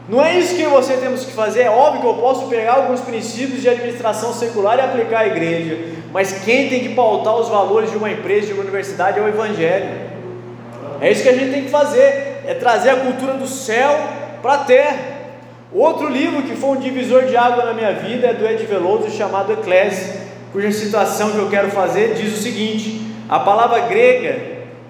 Não 0.09 0.23
é 0.23 0.37
isso 0.39 0.55
que 0.55 0.65
você 0.65 0.95
temos 0.95 1.25
que 1.25 1.31
fazer. 1.33 1.63
É 1.63 1.69
óbvio 1.69 2.01
que 2.01 2.07
eu 2.07 2.13
posso 2.13 2.47
pegar 2.47 2.75
alguns 2.75 3.01
princípios 3.01 3.61
de 3.61 3.67
administração 3.67 4.33
secular 4.33 4.77
e 4.77 4.81
aplicar 4.81 5.19
à 5.19 5.27
igreja, 5.27 5.77
mas 6.13 6.31
quem 6.43 6.69
tem 6.69 6.79
que 6.81 6.95
pautar 6.95 7.35
os 7.35 7.49
valores 7.49 7.91
de 7.91 7.97
uma 7.97 8.09
empresa, 8.09 8.47
de 8.47 8.53
uma 8.53 8.63
universidade, 8.63 9.19
é 9.19 9.21
o 9.21 9.27
Evangelho. 9.27 10.07
É 11.01 11.11
isso 11.11 11.23
que 11.23 11.29
a 11.29 11.33
gente 11.33 11.51
tem 11.51 11.63
que 11.63 11.69
fazer: 11.69 12.41
é 12.45 12.55
trazer 12.57 12.91
a 12.91 12.95
cultura 12.95 13.33
do 13.33 13.47
céu 13.47 13.99
para 14.41 14.53
a 14.53 14.57
terra. 14.59 15.17
Outro 15.73 16.07
livro 16.09 16.43
que 16.43 16.55
foi 16.55 16.69
um 16.69 16.79
divisor 16.79 17.25
de 17.25 17.35
água 17.35 17.65
na 17.65 17.73
minha 17.73 17.91
vida 17.91 18.27
é 18.27 18.33
do 18.33 18.47
Ed 18.47 18.65
Veloso, 18.65 19.09
chamado 19.11 19.51
Eclésia, 19.51 20.21
cuja 20.53 20.71
citação 20.71 21.31
que 21.31 21.37
eu 21.37 21.49
quero 21.49 21.69
fazer 21.69 22.13
diz 22.13 22.33
o 22.33 22.41
seguinte: 22.41 23.01
a 23.27 23.39
palavra 23.39 23.79
grega, 23.81 24.39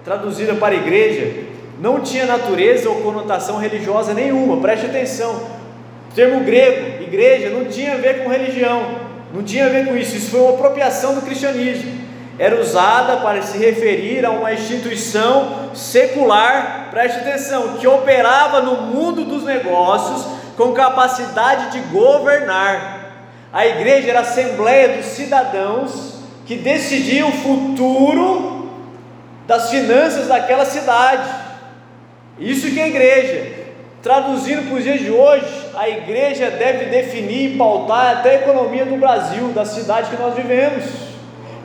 traduzida 0.06 0.54
para 0.54 0.76
igreja, 0.76 1.48
não 1.80 2.02
tinha 2.02 2.26
natureza 2.26 2.90
ou 2.90 3.02
conotação 3.02 3.58
religiosa 3.58 4.14
nenhuma, 4.14 4.58
preste 4.58 4.88
atenção. 4.88 5.36
O 6.12 6.16
termo 6.16 6.44
grego, 6.44 7.04
igreja, 7.04 7.50
não 7.50 7.66
tinha 7.66 7.94
a 7.94 7.98
ver 7.98 8.24
com 8.24 8.30
religião, 8.30 8.84
não 9.34 9.44
tinha 9.44 9.66
a 9.66 9.70
ver 9.70 9.86
com 9.86 9.96
isso, 9.96 10.16
isso 10.16 10.32
foi 10.32 10.40
uma 10.40 10.54
apropriação 10.54 11.14
do 11.14 11.22
cristianismo. 11.22 12.08
Era 12.40 12.60
usada 12.60 13.18
para 13.18 13.42
se 13.42 13.58
referir 13.58 14.26
a 14.26 14.32
uma 14.32 14.54
instituição 14.54 15.72
secular, 15.74 16.88
preste 16.92 17.20
atenção, 17.20 17.78
que 17.80 17.88
operava 17.88 18.62
no 18.62 18.82
mundo 18.82 19.26
dos 19.26 19.44
negócios 19.44 20.26
com 20.56 20.72
capacidade 20.72 21.72
de 21.72 21.80
governar. 21.90 22.98
A 23.52 23.66
igreja 23.66 24.10
era 24.10 24.20
a 24.20 24.22
assembleia 24.24 24.98
dos 24.98 25.06
cidadãos 25.06 26.16
que 26.46 26.56
decidiam 26.56 27.30
o 27.30 27.32
futuro 27.32 28.70
das 29.48 29.70
finanças 29.70 30.28
daquela 30.28 30.66
cidade. 30.66 31.47
Isso 32.40 32.70
que 32.70 32.80
é 32.80 32.88
igreja. 32.88 33.68
Traduzindo 34.02 34.68
para 34.68 34.78
os 34.78 34.84
dias 34.84 35.00
de 35.00 35.12
hoje, 35.12 35.46
a 35.76 35.90
igreja 35.90 36.52
deve 36.52 36.86
definir 36.86 37.54
e 37.54 37.58
pautar 37.58 38.18
até 38.18 38.32
a 38.32 38.36
economia 38.36 38.86
do 38.86 38.96
Brasil, 38.98 39.50
da 39.50 39.66
cidade 39.66 40.10
que 40.10 40.22
nós 40.22 40.36
vivemos. 40.36 40.86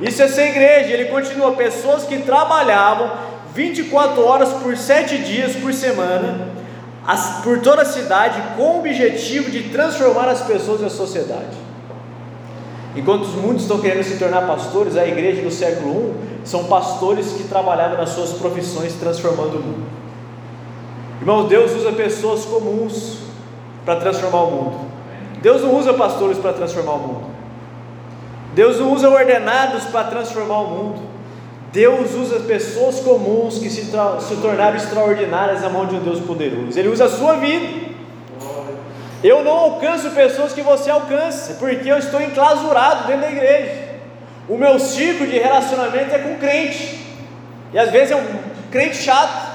Isso 0.00 0.23
é 0.23 0.29
ser 0.29 0.49
igreja. 0.49 0.93
Ele 0.93 1.05
continua: 1.07 1.52
pessoas 1.52 2.05
que 2.05 2.19
trabalhavam 2.19 3.12
24 3.55 4.25
horas 4.25 4.49
por 4.55 4.76
7 4.76 5.19
dias 5.19 5.55
por 5.57 5.73
semana, 5.75 6.49
por 7.45 7.61
toda 7.61 7.83
a 7.83 7.85
cidade 7.85 8.41
com 8.57 8.62
o 8.62 8.79
objetivo 8.79 9.50
de 9.50 9.64
transformar 9.64 10.29
as 10.29 10.43
pessoas 10.43 10.81
e 10.81 10.87
a 10.87 10.91
sociedade. 10.91 11.62
Enquanto 12.97 13.26
muitos 13.29 13.62
estão 13.62 13.81
querendo 13.81 14.02
se 14.02 14.19
tornar 14.19 14.47
pastores, 14.47 14.97
a 14.97 15.07
igreja 15.07 15.43
do 15.43 15.50
século 15.50 16.14
I 16.45 16.49
são 16.49 16.64
pastores 16.64 17.33
que 17.33 17.45
trabalhavam 17.45 17.97
nas 17.97 18.11
suas 18.11 18.33
profissões 18.33 18.95
transformando 18.95 19.59
o 19.59 19.62
mundo. 19.62 20.01
Irmãos, 21.23 21.47
Deus 21.47 21.71
usa 21.71 21.93
pessoas 21.93 22.45
comuns 22.45 23.19
para 23.85 23.95
transformar 23.95 24.43
o 24.43 24.50
mundo. 24.50 24.91
Deus 25.41 25.62
não 25.62 25.73
usa 25.79 25.95
pastores 25.95 26.37
para 26.37 26.52
transformar 26.52 26.95
o 26.95 26.99
mundo. 26.99 27.26
Deus 28.55 28.81
não 28.81 28.93
usa 28.93 29.09
ordenados 29.09 29.85
para 29.85 30.02
transformar 30.09 30.62
o 30.62 30.67
mundo. 30.67 31.02
Deus 31.71 32.12
usa 32.14 32.41
pessoas 32.41 32.99
comuns 32.99 33.57
que 33.57 33.71
se, 33.71 33.83
se 33.83 34.37
tornaram 34.43 34.76
extraordinárias 34.76 35.62
na 35.62 35.69
mão 35.69 35.87
de 35.87 35.95
um 35.95 36.00
Deus 36.00 36.19
poderoso. 36.19 36.76
Ele 36.76 36.88
usa 36.88 37.05
a 37.05 37.09
sua 37.09 37.35
vida. 37.35 37.93
Eu 39.23 39.45
não 39.45 39.52
alcanço 39.52 40.11
pessoas 40.11 40.52
que 40.52 40.61
você 40.61 40.91
alcança, 40.91 41.55
porque 41.61 41.88
eu 41.88 41.99
estou 41.99 42.21
enclausurado 42.21 43.07
dentro 43.07 43.23
da 43.23 43.31
igreja. 43.31 43.93
O 44.49 44.59
meu 44.59 44.76
ciclo 44.81 45.25
de 45.25 45.38
relacionamento 45.38 46.12
é 46.12 46.19
com 46.19 46.37
crente, 46.38 46.99
e 47.73 47.79
às 47.79 47.93
vezes 47.93 48.11
é 48.11 48.17
um 48.17 48.26
crente 48.73 48.97
chato. 48.97 49.51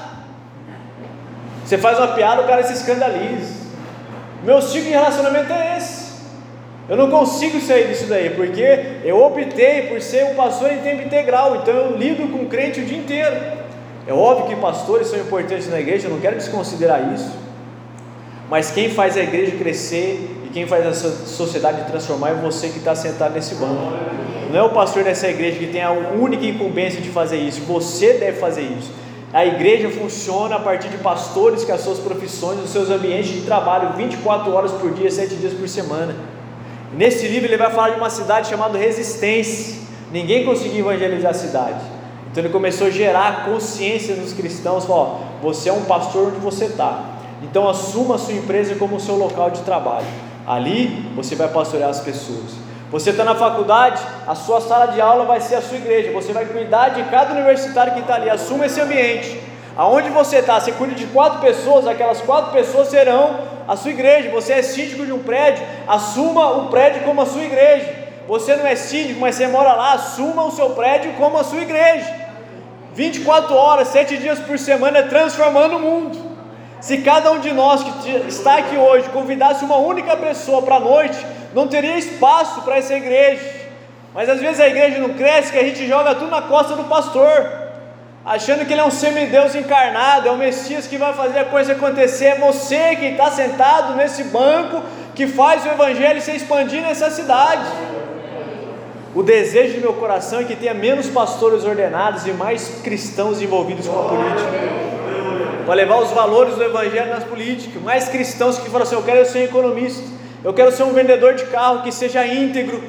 Você 1.68 1.76
faz 1.76 1.98
uma 1.98 2.08
piada, 2.08 2.40
o 2.40 2.46
cara 2.46 2.62
se 2.62 2.72
escandaliza. 2.72 3.52
Meu 4.42 4.62
ciclo 4.62 4.84
de 4.84 4.92
relacionamento 4.92 5.52
é 5.52 5.76
esse. 5.76 6.12
Eu 6.88 6.96
não 6.96 7.10
consigo 7.10 7.60
sair 7.60 7.88
disso 7.88 8.06
daí, 8.06 8.30
porque 8.30 9.02
eu 9.04 9.22
optei 9.22 9.82
por 9.82 10.00
ser 10.00 10.24
um 10.24 10.34
pastor 10.34 10.72
em 10.72 10.78
tempo 10.78 11.02
integral, 11.02 11.56
então 11.56 11.74
eu 11.74 11.96
lido 11.98 12.26
com 12.32 12.46
crente 12.46 12.80
o 12.80 12.86
dia 12.86 12.96
inteiro. 12.96 13.36
É 14.06 14.14
óbvio 14.14 14.46
que 14.46 14.56
pastores 14.56 15.08
são 15.08 15.20
importantes 15.20 15.68
na 15.68 15.78
igreja, 15.78 16.06
eu 16.06 16.12
não 16.12 16.20
quero 16.20 16.36
desconsiderar 16.36 17.12
isso. 17.12 17.36
Mas 18.48 18.70
quem 18.70 18.88
faz 18.88 19.18
a 19.18 19.20
igreja 19.20 19.54
crescer 19.54 20.40
e 20.46 20.48
quem 20.48 20.66
faz 20.66 20.86
a 20.86 20.94
sociedade 20.94 21.84
transformar 21.90 22.30
é 22.30 22.34
você 22.34 22.68
que 22.70 22.78
está 22.78 22.94
sentado 22.94 23.34
nesse 23.34 23.54
banco. 23.56 23.92
Não 24.50 24.58
é 24.58 24.62
o 24.62 24.70
pastor 24.70 25.04
dessa 25.04 25.28
igreja 25.28 25.58
que 25.58 25.66
tem 25.66 25.82
a 25.82 25.90
única 25.90 26.46
incumbência 26.46 26.98
de 26.98 27.10
fazer 27.10 27.36
isso, 27.36 27.60
você 27.60 28.14
deve 28.14 28.38
fazer 28.38 28.62
isso. 28.62 28.90
A 29.32 29.44
igreja 29.44 29.90
funciona 29.90 30.56
a 30.56 30.58
partir 30.58 30.88
de 30.88 30.96
pastores 30.98 31.62
que 31.62 31.70
as 31.70 31.82
suas 31.82 31.98
profissões, 31.98 32.60
os 32.60 32.70
seus 32.70 32.88
ambientes 32.88 33.30
de 33.30 33.42
trabalho 33.42 33.94
24 33.94 34.50
horas 34.52 34.72
por 34.72 34.90
dia, 34.92 35.10
7 35.10 35.34
dias 35.36 35.52
por 35.52 35.68
semana. 35.68 36.16
Nesse 36.94 37.28
livro 37.28 37.46
ele 37.46 37.58
vai 37.58 37.70
falar 37.70 37.90
de 37.90 37.96
uma 37.96 38.08
cidade 38.08 38.48
chamada 38.48 38.78
Resistência. 38.78 39.76
Ninguém 40.10 40.46
conseguia 40.46 40.80
evangelizar 40.80 41.32
a 41.32 41.34
cidade. 41.34 41.80
Então 42.30 42.42
ele 42.42 42.52
começou 42.52 42.86
a 42.86 42.90
gerar 42.90 43.44
consciência 43.44 44.16
nos 44.16 44.32
cristãos, 44.32 44.86
falou, 44.86 45.20
você 45.42 45.68
é 45.68 45.72
um 45.72 45.84
pastor 45.84 46.28
onde 46.28 46.38
você 46.38 46.64
está. 46.64 47.04
Então 47.42 47.68
assuma 47.68 48.14
a 48.14 48.18
sua 48.18 48.32
empresa 48.32 48.76
como 48.76 48.96
o 48.96 49.00
seu 49.00 49.16
local 49.16 49.50
de 49.50 49.60
trabalho. 49.60 50.06
Ali 50.46 51.12
você 51.14 51.34
vai 51.36 51.48
pastorear 51.48 51.90
as 51.90 52.00
pessoas. 52.00 52.67
Você 52.90 53.10
está 53.10 53.22
na 53.22 53.34
faculdade, 53.34 54.02
a 54.26 54.34
sua 54.34 54.62
sala 54.62 54.86
de 54.86 55.00
aula 55.00 55.24
vai 55.26 55.40
ser 55.40 55.56
a 55.56 55.62
sua 55.62 55.76
igreja. 55.76 56.10
Você 56.12 56.32
vai 56.32 56.46
cuidar 56.46 56.88
de 56.88 57.02
cada 57.04 57.34
universitário 57.34 57.92
que 57.92 58.00
está 58.00 58.14
ali. 58.14 58.30
Assuma 58.30 58.64
esse 58.64 58.80
ambiente. 58.80 59.38
Aonde 59.76 60.08
você 60.08 60.38
está, 60.38 60.58
você 60.58 60.72
cuida 60.72 60.94
de 60.94 61.06
quatro 61.06 61.38
pessoas, 61.40 61.86
aquelas 61.86 62.20
quatro 62.22 62.50
pessoas 62.50 62.88
serão 62.88 63.40
a 63.68 63.76
sua 63.76 63.90
igreja. 63.90 64.30
Você 64.30 64.54
é 64.54 64.62
síndico 64.62 65.04
de 65.04 65.12
um 65.12 65.18
prédio, 65.18 65.64
assuma 65.86 66.50
o 66.56 66.68
prédio 66.68 67.02
como 67.02 67.20
a 67.20 67.26
sua 67.26 67.42
igreja. 67.42 67.94
Você 68.26 68.56
não 68.56 68.66
é 68.66 68.74
síndico, 68.74 69.20
mas 69.20 69.34
você 69.34 69.46
mora 69.46 69.74
lá, 69.74 69.92
assuma 69.92 70.44
o 70.44 70.50
seu 70.50 70.70
prédio 70.70 71.12
como 71.12 71.38
a 71.38 71.44
sua 71.44 71.60
igreja. 71.60 72.12
24 72.94 73.54
horas, 73.54 73.88
7 73.88 74.16
dias 74.16 74.38
por 74.38 74.58
semana, 74.58 75.02
transformando 75.04 75.76
o 75.76 75.80
mundo. 75.80 76.18
Se 76.80 76.98
cada 76.98 77.30
um 77.32 77.38
de 77.38 77.52
nós 77.52 77.82
que 77.82 78.10
está 78.28 78.56
aqui 78.58 78.76
hoje 78.76 79.08
convidasse 79.10 79.64
uma 79.64 79.76
única 79.76 80.16
pessoa 80.16 80.62
para 80.62 80.76
a 80.76 80.80
noite, 80.80 81.18
não 81.54 81.68
teria 81.68 81.96
espaço 81.96 82.62
para 82.62 82.76
essa 82.76 82.94
igreja. 82.94 83.68
Mas 84.14 84.28
às 84.28 84.40
vezes 84.40 84.60
a 84.60 84.68
igreja 84.68 84.98
não 84.98 85.10
cresce, 85.10 85.52
que 85.52 85.58
a 85.58 85.64
gente 85.64 85.86
joga 85.86 86.14
tudo 86.14 86.30
na 86.30 86.42
costa 86.42 86.74
do 86.74 86.84
pastor 86.84 87.68
achando 88.28 88.66
que 88.66 88.74
ele 88.74 88.82
é 88.82 88.84
um 88.84 88.90
semideus 88.90 89.54
encarnado, 89.54 90.28
é 90.28 90.30
o 90.30 90.36
Messias 90.36 90.86
que 90.86 90.98
vai 90.98 91.14
fazer 91.14 91.38
a 91.38 91.44
coisa 91.46 91.72
acontecer. 91.72 92.26
É 92.26 92.34
você 92.38 92.94
que 92.96 93.06
está 93.06 93.30
sentado 93.30 93.94
nesse 93.96 94.24
banco 94.24 94.82
que 95.14 95.26
faz 95.26 95.64
o 95.64 95.68
Evangelho 95.68 96.20
se 96.20 96.32
expandir 96.32 96.82
nessa 96.82 97.10
cidade. 97.10 97.64
O 99.14 99.22
desejo 99.22 99.76
do 99.76 99.80
meu 99.80 99.94
coração 99.94 100.40
é 100.40 100.44
que 100.44 100.54
tenha 100.54 100.74
menos 100.74 101.08
pastores 101.08 101.64
ordenados 101.64 102.26
e 102.26 102.32
mais 102.32 102.80
cristãos 102.84 103.40
envolvidos 103.40 103.88
com 103.88 103.98
a 103.98 104.08
política. 104.10 104.50
Para 105.64 105.74
levar 105.74 105.98
os 106.02 106.10
valores 106.10 106.54
do 106.54 106.62
Evangelho 106.62 107.08
nas 107.08 107.24
políticas. 107.24 107.82
Mais 107.82 108.08
cristãos 108.10 108.58
que 108.58 108.68
falam 108.68 108.86
assim: 108.86 108.94
eu 108.94 109.02
quero 109.02 109.24
ser 109.24 109.44
economista, 109.44 110.02
eu 110.44 110.52
quero 110.52 110.70
ser 110.70 110.84
um 110.84 110.92
vendedor 110.92 111.34
de 111.34 111.44
carro 111.46 111.82
que 111.82 111.90
seja 111.90 112.26
íntegro, 112.26 112.82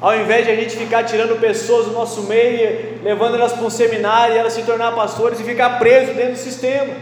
ao 0.00 0.16
invés 0.20 0.44
de 0.44 0.52
a 0.52 0.56
gente 0.56 0.76
ficar 0.76 1.04
tirando 1.04 1.40
pessoas 1.40 1.86
do 1.86 1.92
nosso 1.92 2.22
meio, 2.22 3.00
levando 3.02 3.34
elas 3.34 3.52
para 3.52 3.64
um 3.64 3.70
seminário 3.70 4.34
e 4.34 4.38
elas 4.38 4.52
se 4.52 4.62
tornar 4.62 4.92
pastores 4.92 5.40
e 5.40 5.44
ficar 5.44 5.78
preso 5.78 6.12
dentro 6.12 6.32
do 6.32 6.38
sistema. 6.38 6.92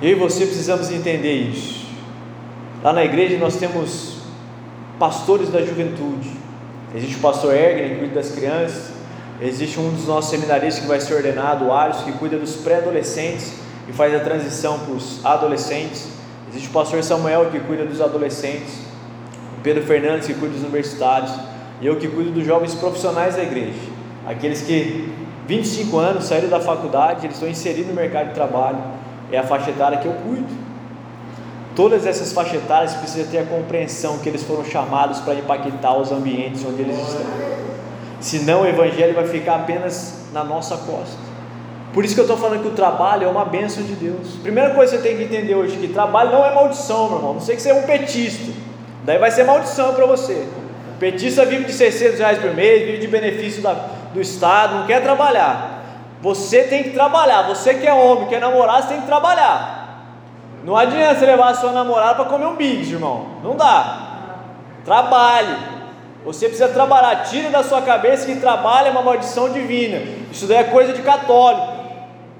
Eu 0.00 0.10
e 0.10 0.14
você 0.14 0.46
precisamos 0.46 0.90
entender 0.90 1.32
isso. 1.32 1.86
Lá 2.82 2.92
na 2.92 3.04
igreja 3.04 3.36
nós 3.38 3.56
temos 3.56 4.18
pastores 4.98 5.48
da 5.48 5.60
juventude. 5.60 6.30
Existe 6.94 7.16
o 7.16 7.20
pastor 7.20 7.54
Ergen, 7.54 7.90
que 7.90 7.96
cuida 7.96 8.14
das 8.14 8.30
crianças. 8.30 8.92
Existe 9.40 9.78
um 9.78 9.90
dos 9.90 10.06
nossos 10.06 10.30
seminaristas 10.30 10.82
que 10.82 10.88
vai 10.88 11.00
ser 11.00 11.14
ordenado, 11.14 11.66
o 11.66 12.04
que 12.04 12.12
cuida 12.12 12.38
dos 12.38 12.56
pré-adolescentes 12.56 13.54
e 13.88 13.92
faz 13.92 14.14
a 14.14 14.20
transição 14.20 14.78
para 14.80 14.94
os 14.94 15.24
adolescentes. 15.24 16.17
Existe 16.50 16.68
o 16.68 16.72
pastor 16.72 17.02
Samuel, 17.02 17.50
que 17.50 17.60
cuida 17.60 17.84
dos 17.84 18.00
adolescentes. 18.00 18.88
Pedro 19.62 19.82
Fernandes, 19.84 20.26
que 20.26 20.34
cuida 20.34 20.54
dos 20.54 20.62
universitários, 20.62 21.32
e 21.80 21.86
eu 21.86 21.96
que 21.96 22.08
cuido 22.08 22.30
dos 22.30 22.44
jovens 22.44 22.74
profissionais 22.74 23.36
da 23.36 23.42
igreja, 23.42 23.78
aqueles 24.26 24.62
que 24.62 25.12
25 25.46 25.98
anos 25.98 26.24
saíram 26.24 26.48
da 26.48 26.60
faculdade, 26.60 27.26
eles 27.26 27.36
estão 27.36 27.48
inseridos 27.48 27.88
no 27.88 27.94
mercado 27.94 28.28
de 28.28 28.34
trabalho, 28.34 28.78
é 29.30 29.38
a 29.38 29.42
faixa 29.42 29.70
etária 29.70 29.98
que 29.98 30.06
eu 30.06 30.12
cuido. 30.12 30.68
Todas 31.76 32.06
essas 32.06 32.32
faixas 32.32 32.54
etárias 32.54 32.94
precisam 32.94 33.30
ter 33.30 33.38
a 33.38 33.46
compreensão 33.46 34.18
que 34.18 34.28
eles 34.28 34.42
foram 34.42 34.64
chamados 34.64 35.20
para 35.20 35.34
impactar 35.34 35.96
os 35.96 36.10
ambientes 36.10 36.64
onde 36.64 36.82
eles 36.82 36.98
estão. 36.98 37.26
Senão 38.20 38.62
o 38.62 38.66
evangelho 38.66 39.14
vai 39.14 39.28
ficar 39.28 39.56
apenas 39.56 40.24
na 40.32 40.42
nossa 40.42 40.76
costa. 40.76 41.27
Por 41.98 42.04
isso 42.04 42.14
que 42.14 42.20
eu 42.20 42.26
estou 42.26 42.38
falando 42.38 42.62
que 42.62 42.68
o 42.68 42.76
trabalho 42.76 43.24
é 43.24 43.26
uma 43.28 43.44
bênção 43.44 43.82
de 43.82 43.92
Deus. 43.94 44.36
Primeira 44.40 44.72
coisa 44.72 44.96
que 44.96 45.02
você 45.02 45.08
tem 45.08 45.16
que 45.16 45.24
entender 45.24 45.56
hoje 45.56 45.78
que 45.78 45.88
trabalho 45.88 46.30
não 46.30 46.44
é 46.44 46.54
maldição, 46.54 47.08
meu 47.08 47.16
irmão. 47.16 47.34
Não 47.34 47.40
sei 47.40 47.56
que 47.56 47.62
você 47.62 47.70
é 47.70 47.74
um 47.74 47.82
petista. 47.82 48.52
Daí 49.02 49.18
vai 49.18 49.32
ser 49.32 49.42
maldição 49.42 49.92
para 49.94 50.06
você. 50.06 50.46
O 50.94 50.98
petista 51.00 51.44
vive 51.44 51.64
de 51.64 51.72
600 51.72 52.20
reais 52.20 52.38
por 52.38 52.54
mês, 52.54 52.86
vive 52.86 52.98
de 52.98 53.08
benefício 53.08 53.60
da, 53.60 53.72
do 54.14 54.20
Estado, 54.20 54.76
não 54.76 54.86
quer 54.86 55.02
trabalhar. 55.02 56.06
Você 56.22 56.62
tem 56.62 56.84
que 56.84 56.90
trabalhar. 56.90 57.42
Você 57.48 57.74
que 57.74 57.84
é 57.84 57.92
homem, 57.92 58.28
quer 58.28 58.40
namorar, 58.40 58.80
você 58.80 58.90
tem 58.90 59.00
que 59.00 59.06
trabalhar. 59.08 60.04
Não 60.62 60.76
adianta 60.76 61.18
você 61.18 61.26
levar 61.26 61.48
a 61.48 61.54
sua 61.54 61.72
namorada 61.72 62.14
para 62.14 62.26
comer 62.26 62.46
um 62.46 62.54
bigos, 62.54 62.92
irmão. 62.92 63.26
Não 63.42 63.56
dá. 63.56 64.36
Trabalhe. 64.84 65.56
Você 66.24 66.46
precisa 66.46 66.68
trabalhar. 66.68 67.24
Tire 67.24 67.48
da 67.48 67.64
sua 67.64 67.82
cabeça 67.82 68.24
que 68.24 68.36
trabalho 68.36 68.86
é 68.86 68.90
uma 68.92 69.02
maldição 69.02 69.50
divina. 69.52 70.00
Isso 70.30 70.46
daí 70.46 70.58
é 70.58 70.64
coisa 70.64 70.92
de 70.92 71.02
católico. 71.02 71.77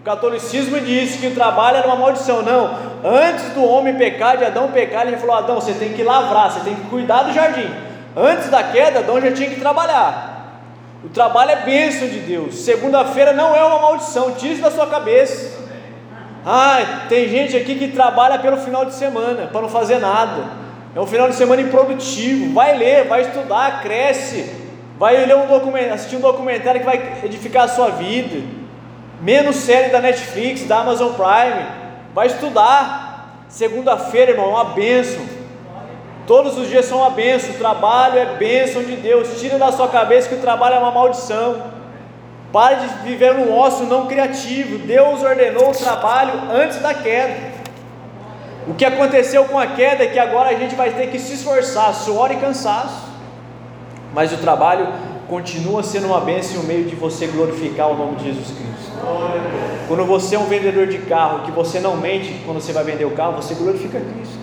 Catolicismo 0.09 0.81
diz 0.81 1.17
que 1.17 1.27
o 1.27 1.35
trabalho 1.35 1.77
era 1.77 1.87
uma 1.87 1.97
maldição. 1.97 2.41
Não. 2.41 2.75
Antes 3.05 3.50
do 3.53 3.62
homem 3.62 3.95
pecar, 3.95 4.38
de 4.38 4.45
Adão 4.47 4.73
pecar, 4.73 5.07
ele 5.07 5.19
falou: 5.19 5.37
Adão, 5.37 5.57
você 5.57 5.75
tem 5.75 5.93
que 5.93 6.03
lavrar, 6.03 6.50
você 6.50 6.61
tem 6.61 6.75
que 6.75 6.88
cuidar 6.88 7.25
do 7.25 7.35
jardim. 7.35 7.71
Antes 8.17 8.49
da 8.49 8.62
queda, 8.62 9.00
Adão 9.00 9.21
já 9.21 9.31
tinha 9.33 9.50
que 9.50 9.61
trabalhar. 9.61 10.62
O 11.05 11.11
trabalho 11.11 11.50
é 11.50 11.57
bênção 11.57 12.09
de 12.09 12.21
Deus. 12.21 12.55
Segunda-feira 12.55 13.35
não 13.35 13.55
é 13.55 13.62
uma 13.62 13.83
maldição. 13.83 14.33
Tire 14.33 14.55
isso 14.55 14.62
da 14.62 14.71
sua 14.71 14.87
cabeça. 14.87 15.59
Ah, 16.47 17.05
tem 17.11 17.29
gente 17.29 17.55
aqui 17.55 17.75
que 17.75 17.88
trabalha 17.88 18.38
pelo 18.38 18.57
final 18.57 18.87
de 18.87 18.95
semana 18.95 19.49
para 19.53 19.61
não 19.61 19.69
fazer 19.69 19.99
nada. 19.99 20.43
É 20.97 21.00
um 21.00 21.07
final 21.07 21.29
de 21.29 21.35
semana 21.35 21.61
improdutivo. 21.61 22.55
Vai 22.55 22.79
ler, 22.79 23.07
vai 23.07 23.21
estudar, 23.21 23.83
cresce. 23.83 24.50
Vai 24.99 25.23
ler 25.27 25.37
um 25.37 25.47
documentário, 25.47 25.93
assistir 25.93 26.17
um 26.17 26.21
documentário 26.21 26.81
que 26.81 26.87
vai 26.87 27.21
edificar 27.23 27.65
a 27.65 27.69
sua 27.69 27.91
vida. 27.91 28.68
Menos 29.21 29.57
série 29.57 29.91
da 29.91 30.01
Netflix, 30.01 30.65
da 30.65 30.81
Amazon 30.81 31.13
Prime. 31.13 31.67
Vai 32.15 32.29
estudar. 32.29 33.45
Segunda-feira, 33.49 34.33
irmão, 34.33 34.47
é 34.47 34.51
uma 34.51 34.65
bênção. 34.65 35.25
Todos 36.27 36.59
os 36.59 36.69
dias 36.69 36.85
são 36.85 36.99
uma 36.99 37.11
bênção, 37.11 37.51
o 37.51 37.59
trabalho 37.59 38.19
é 38.19 38.27
bênção 38.37 38.83
de 38.83 38.97
Deus. 38.97 39.41
Tira 39.41 39.59
da 39.59 39.73
sua 39.73 39.89
cabeça 39.89 40.29
que 40.29 40.35
o 40.35 40.41
trabalho 40.41 40.75
é 40.75 40.79
uma 40.79 40.91
maldição. 40.91 41.63
Pare 42.53 42.77
de 42.77 42.87
viver 43.03 43.35
num 43.35 43.57
ócio 43.57 43.87
não 43.87 44.07
criativo. 44.07 44.79
Deus 44.79 45.23
ordenou 45.23 45.71
o 45.71 45.77
trabalho 45.77 46.33
antes 46.53 46.79
da 46.81 46.93
queda. 46.93 47.59
O 48.67 48.75
que 48.75 48.85
aconteceu 48.85 49.47
com 49.47 49.59
a 49.59 49.67
queda 49.67 50.05
é 50.05 50.09
que 50.09 50.19
agora 50.19 50.51
a 50.51 50.55
gente 50.55 50.75
vai 50.75 50.91
ter 50.91 51.07
que 51.09 51.19
se 51.19 51.35
esforçar, 51.35 51.95
suor 51.95 52.31
e 52.31 52.37
cansaço. 52.37 53.09
Mas 54.13 54.33
o 54.33 54.37
trabalho 54.37 54.89
continua 55.29 55.83
sendo 55.83 56.07
uma 56.07 56.21
bênção 56.21 56.63
um 56.63 56.65
meio 56.65 56.85
de 56.85 56.97
você 56.97 57.27
glorificar 57.27 57.91
o 57.91 57.97
nome 57.97 58.17
de 58.17 58.25
Jesus 58.25 58.47
Cristo. 58.47 58.93
Quando 59.87 60.05
você 60.07 60.35
é 60.35 60.39
um 60.39 60.47
vendedor 60.47 60.87
de 60.87 60.99
carro, 60.99 61.45
que 61.45 61.53
você 61.53 61.79
não 61.79 61.97
mente 61.97 62.43
quando 62.45 62.61
você 62.61 62.73
vai 62.73 62.83
vender 62.83 63.05
o 63.05 63.11
carro, 63.11 63.35
você 63.35 63.55
glorifica 63.55 64.01
Cristo. 64.01 64.39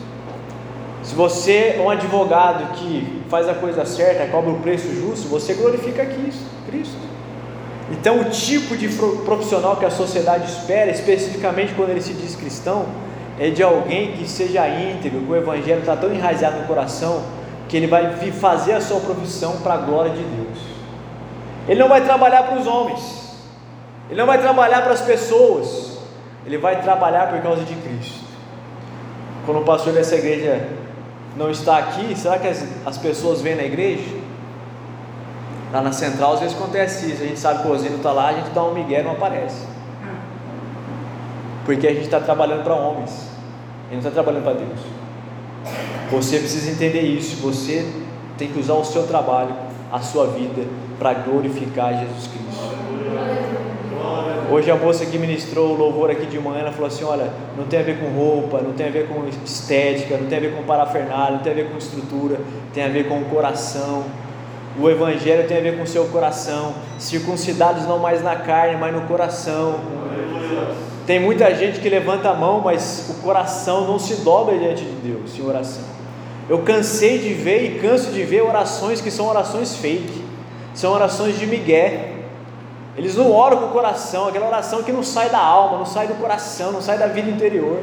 Se 1.04 1.14
você 1.14 1.76
é 1.78 1.82
um 1.82 1.90
advogado 1.90 2.74
que 2.74 3.22
faz 3.30 3.50
a 3.50 3.54
coisa 3.54 3.86
certa, 3.86 4.26
cobra 4.28 4.52
o 4.52 4.60
preço 4.60 4.88
justo, 4.94 5.28
você 5.28 5.54
glorifica 5.54 6.06
Cristo. 6.06 6.98
Então, 7.92 8.22
o 8.22 8.26
tipo 8.26 8.76
de 8.76 8.88
profissional 8.88 9.76
que 9.76 9.86
a 9.86 9.92
sociedade 9.92 10.50
espera, 10.50 10.90
especificamente 10.90 11.74
quando 11.74 11.90
ele 11.90 12.02
se 12.02 12.14
diz 12.14 12.36
cristão, 12.36 12.86
é 13.40 13.50
de 13.52 13.62
alguém 13.62 14.14
que 14.14 14.28
seja 14.28 14.68
íntegro, 14.68 15.22
que 15.22 15.32
o 15.32 15.36
evangelho 15.36 15.82
está 15.82 15.96
tão 15.96 16.12
enraizado 16.12 16.60
no 16.60 16.66
coração, 16.66 17.22
que 17.70 17.78
ele 17.78 17.86
vai 17.86 18.16
fazer 18.32 18.74
a 18.74 18.82
sua 18.82 19.00
profissão 19.00 19.58
para 19.58 19.76
a 19.76 19.78
glória 19.78 20.12
de 20.12 20.24
Deus. 20.24 20.58
Ele 21.68 21.80
não 21.80 21.90
vai 21.90 22.02
trabalhar 22.02 22.44
para 22.44 22.60
os 22.60 22.68
homens, 22.68 23.36
ele 24.10 24.20
não 24.20 24.28
vai 24.28 24.40
trabalhar 24.40 24.82
para 24.82 24.94
as 24.94 25.02
pessoas, 25.02 25.98
ele 26.46 26.58
vai 26.58 26.82
trabalhar 26.82 27.30
por 27.30 27.42
causa 27.42 27.64
de 27.64 27.74
Cristo. 27.76 28.26
Quando 29.46 29.62
o 29.62 29.64
pastor 29.66 29.94
dessa 29.94 30.16
igreja 30.16 30.68
não 31.36 31.50
está 31.50 31.78
aqui, 31.78 32.16
será 32.16 32.38
que 32.38 32.48
as, 32.48 32.66
as 32.86 32.98
pessoas 32.98 33.42
vêm 33.42 33.56
na 33.56 33.64
igreja? 33.64 34.16
Lá 35.74 35.82
na 35.82 35.92
central 35.92 36.34
às 36.34 36.40
vezes 36.40 36.56
acontece 36.56 37.12
isso, 37.12 37.24
a 37.24 37.26
gente 37.26 37.40
sabe 37.40 37.62
que 37.62 37.68
o 37.68 37.72
Osino 37.72 37.98
está 37.98 38.12
lá, 38.12 38.30
a 38.30 38.34
gente 38.34 38.50
dá 38.52 38.64
um 38.64 38.74
migué 38.74 39.02
e 39.02 39.04
não 39.04 39.12
aparece. 39.12 39.66
Porque 41.66 41.88
a 41.88 41.92
gente 41.92 42.06
está 42.06 42.20
trabalhando 42.20 42.64
para 42.64 42.76
homens, 42.76 43.28
a 43.90 43.94
gente 43.94 44.04
não 44.04 44.10
está 44.10 44.12
trabalhando 44.12 44.44
para 44.44 44.54
Deus. 44.54 44.80
Você 46.12 46.38
precisa 46.38 46.70
entender 46.70 47.02
isso, 47.02 47.38
você 47.42 47.92
tem 48.38 48.52
que 48.52 48.60
usar 48.60 48.74
o 48.74 48.86
seu 48.86 49.08
trabalho, 49.08 49.56
a 49.92 50.00
sua 50.00 50.28
vida, 50.28 50.64
para 50.98 51.14
glorificar 51.14 52.00
Jesus 52.00 52.28
Cristo. 52.28 52.46
Hoje 54.50 54.70
a 54.70 54.76
moça 54.76 55.06
que 55.06 55.18
ministrou 55.18 55.74
o 55.74 55.78
louvor 55.78 56.12
aqui 56.12 56.28
de 56.28 56.40
manhã, 56.40 56.60
ela 56.60 56.72
falou 56.72 56.88
assim: 56.88 57.04
olha, 57.04 57.32
não 57.58 57.66
tem 57.66 57.80
a 57.80 57.84
ver 57.84 58.00
com 58.00 58.08
roupa, 58.08 58.62
não 58.62 58.74
tem 58.74 58.88
a 58.88 58.92
ver 58.92 59.08
com 59.08 59.26
estética, 59.44 60.18
não 60.18 60.28
tem 60.28 60.38
a 60.38 60.42
ver 60.42 60.56
com 60.56 60.64
parafernália, 60.64 61.38
não 61.38 61.40
tem 61.40 61.52
a 61.52 61.56
ver 61.56 61.70
com 61.72 61.78
estrutura, 61.78 62.40
tem 62.74 62.84
a 62.84 62.88
ver 62.88 63.08
com 63.08 63.20
o 63.20 63.26
coração. 63.26 64.04
O 64.80 64.90
Evangelho 64.90 65.48
tem 65.48 65.58
a 65.58 65.62
ver 65.62 65.78
com 65.78 65.84
o 65.84 65.88
seu 65.88 66.06
coração. 66.06 66.76
Circuncidados 67.00 67.86
não 67.86 67.98
mais 67.98 68.22
na 68.22 68.36
carne, 68.36 68.76
mas 68.78 68.94
no 68.94 69.02
coração. 69.02 69.80
Tem 71.08 71.20
muita 71.20 71.54
gente 71.56 71.80
que 71.80 71.88
levanta 71.88 72.30
a 72.30 72.34
mão, 72.34 72.62
mas 72.62 73.10
o 73.10 73.22
coração 73.22 73.88
não 73.88 73.98
se 73.98 74.16
dobra 74.16 74.58
diante 74.58 74.84
de 74.84 75.12
Deus 75.12 75.38
em 75.38 75.46
oração. 75.46 75.84
Eu 76.50 76.60
cansei 76.60 77.18
de 77.18 77.34
ver 77.34 77.64
e 77.64 77.80
canso 77.80 78.12
de 78.12 78.24
ver 78.24 78.42
orações 78.42 79.02
que 79.02 79.10
são 79.10 79.28
orações 79.28 79.76
fake, 79.76 80.25
são 80.76 80.94
orações 80.94 81.40
de 81.40 81.48
Miguel 81.48 82.16
eles 82.98 83.16
não 83.16 83.32
oram 83.32 83.58
com 83.58 83.66
o 83.66 83.70
coração, 83.70 84.28
aquela 84.28 84.48
oração 84.48 84.82
que 84.82 84.92
não 84.92 85.04
sai 85.04 85.30
da 85.30 85.40
alma, 85.40 85.78
não 85.78 85.86
sai 85.86 86.08
do 86.08 86.16
coração, 86.16 86.72
não 86.72 86.82
sai 86.82 86.98
da 86.98 87.08
vida 87.08 87.30
interior. 87.30 87.80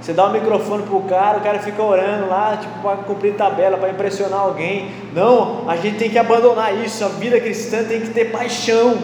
Você 0.00 0.12
dá 0.12 0.26
um 0.26 0.32
microfone 0.32 0.84
pro 0.84 1.00
cara, 1.00 1.38
o 1.38 1.40
cara 1.40 1.58
fica 1.58 1.82
orando 1.82 2.28
lá, 2.28 2.56
tipo, 2.56 2.78
para 2.80 2.98
cumprir 2.98 3.34
tabela, 3.34 3.78
para 3.78 3.90
impressionar 3.90 4.40
alguém. 4.40 4.90
Não, 5.12 5.68
a 5.68 5.76
gente 5.76 5.96
tem 5.96 6.10
que 6.10 6.18
abandonar 6.18 6.76
isso. 6.84 7.04
A 7.04 7.08
vida 7.08 7.40
cristã 7.40 7.82
tem 7.82 8.00
que 8.00 8.10
ter 8.10 8.26
paixão. 8.26 8.96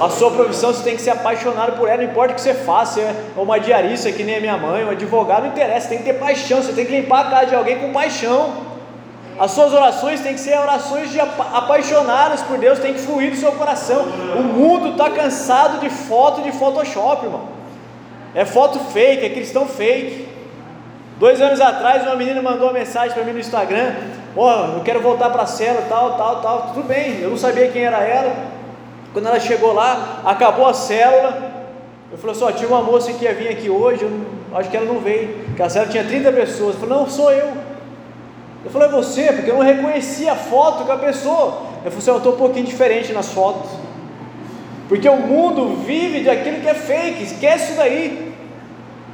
A 0.00 0.08
sua 0.08 0.30
profissão 0.30 0.72
você 0.72 0.82
tem 0.82 0.94
que 0.94 1.02
ser 1.02 1.10
apaixonado 1.10 1.76
por 1.76 1.88
ela, 1.88 2.02
não 2.02 2.10
importa 2.10 2.32
o 2.32 2.36
que 2.36 2.40
você 2.40 2.52
faça, 2.52 3.00
é 3.00 3.14
uma 3.34 3.58
diarista 3.58 4.12
que 4.12 4.22
nem 4.22 4.36
a 4.36 4.40
minha 4.40 4.56
mãe, 4.56 4.84
um 4.84 4.90
advogado, 4.90 5.44
não 5.44 5.48
interessa, 5.48 5.88
tem 5.88 5.98
que 5.98 6.04
ter 6.04 6.14
paixão, 6.14 6.62
você 6.62 6.72
tem 6.72 6.84
que 6.84 6.92
limpar 6.92 7.26
a 7.26 7.30
casa 7.30 7.46
de 7.46 7.54
alguém 7.54 7.78
com 7.78 7.92
paixão. 7.92 8.75
As 9.38 9.50
suas 9.50 9.72
orações 9.72 10.20
têm 10.20 10.32
que 10.32 10.40
ser 10.40 10.58
orações 10.58 11.10
de 11.10 11.20
apaixonadas 11.20 12.40
por 12.42 12.56
Deus, 12.58 12.78
tem 12.78 12.94
que 12.94 13.00
fluir 13.00 13.30
do 13.30 13.36
seu 13.36 13.52
coração. 13.52 14.02
O 14.36 14.42
mundo 14.42 14.90
está 14.90 15.10
cansado 15.10 15.80
de 15.80 15.90
foto 15.90 16.42
de 16.42 16.52
Photoshop, 16.52 17.26
irmão. 17.26 17.56
É 18.34 18.44
foto 18.44 18.78
fake, 18.78 19.24
é 19.26 19.30
cristão 19.30 19.66
fake. 19.66 20.28
Dois 21.18 21.40
anos 21.40 21.60
atrás, 21.60 22.02
uma 22.02 22.16
menina 22.16 22.40
mandou 22.42 22.66
uma 22.66 22.72
mensagem 22.72 23.12
para 23.12 23.24
mim 23.24 23.32
no 23.32 23.38
Instagram: 23.38 23.94
Ó, 24.36 24.44
oh, 24.44 24.78
eu 24.78 24.84
quero 24.84 25.00
voltar 25.00 25.30
para 25.30 25.42
a 25.42 25.46
cela, 25.46 25.82
tal, 25.88 26.16
tal, 26.16 26.42
tal. 26.42 26.62
Tudo 26.74 26.86
bem, 26.86 27.20
eu 27.20 27.30
não 27.30 27.36
sabia 27.38 27.68
quem 27.68 27.82
era 27.82 28.02
ela. 28.02 28.34
Quando 29.12 29.26
ela 29.26 29.40
chegou 29.40 29.72
lá, 29.72 30.20
acabou 30.24 30.66
a 30.66 30.74
célula. 30.74 31.56
Eu 32.12 32.18
falei 32.18 32.36
assim: 32.36 32.58
tinha 32.58 32.68
uma 32.68 32.82
moça 32.82 33.12
que 33.12 33.24
ia 33.24 33.34
vir 33.34 33.48
aqui 33.48 33.68
hoje, 33.70 34.02
eu 34.02 34.56
acho 34.56 34.70
que 34.70 34.76
ela 34.76 34.86
não 34.86 35.00
veio. 35.00 35.44
Porque 35.46 35.62
a 35.62 35.68
célula 35.68 35.90
tinha 35.90 36.04
30 36.04 36.32
pessoas. 36.32 36.74
Eu 36.74 36.80
falei: 36.80 36.98
não, 36.98 37.08
sou 37.08 37.32
eu. 37.32 37.65
Eu 38.66 38.72
falei, 38.72 38.88
é 38.88 38.90
você, 38.90 39.32
porque 39.32 39.48
eu 39.48 39.54
não 39.54 39.62
reconheci 39.62 40.28
a 40.28 40.34
foto 40.34 40.84
com 40.84 40.90
a 40.90 40.96
pessoa. 40.96 41.62
Eu 41.84 41.92
falei 41.92 41.98
assim, 41.98 42.10
eu 42.10 42.16
estou 42.16 42.32
um 42.34 42.36
pouquinho 42.36 42.66
diferente 42.66 43.12
nas 43.12 43.28
fotos. 43.28 43.70
Porque 44.88 45.08
o 45.08 45.18
mundo 45.18 45.84
vive 45.86 46.22
de 46.22 46.28
aquilo 46.28 46.60
que 46.60 46.68
é 46.68 46.74
fake, 46.74 47.22
esquece 47.22 47.66
isso 47.66 47.76
daí. 47.76 48.34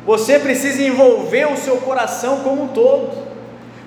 Você 0.06 0.38
precisa 0.38 0.82
envolver 0.82 1.52
o 1.52 1.56
seu 1.58 1.76
coração 1.76 2.40
como 2.40 2.62
um 2.62 2.68
todo. 2.68 3.10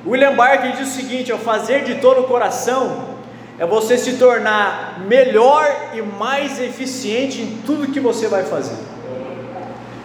William 0.06 0.36
Barker 0.36 0.73
diz 0.73 0.88
o 0.88 0.91
seguinte: 0.91 1.32
ao 1.32 1.39
fazer 1.39 1.84
de 1.84 1.95
todo 1.95 2.21
o 2.21 2.25
coração, 2.25 3.15
é 3.58 3.65
você 3.65 3.97
se 3.97 4.17
tornar 4.17 4.99
melhor 5.08 5.65
e 5.95 6.01
mais 6.04 6.62
eficiente 6.62 7.41
em 7.41 7.62
tudo 7.65 7.91
que 7.91 7.99
você 7.99 8.28
vai 8.28 8.43
fazer. 8.43 8.78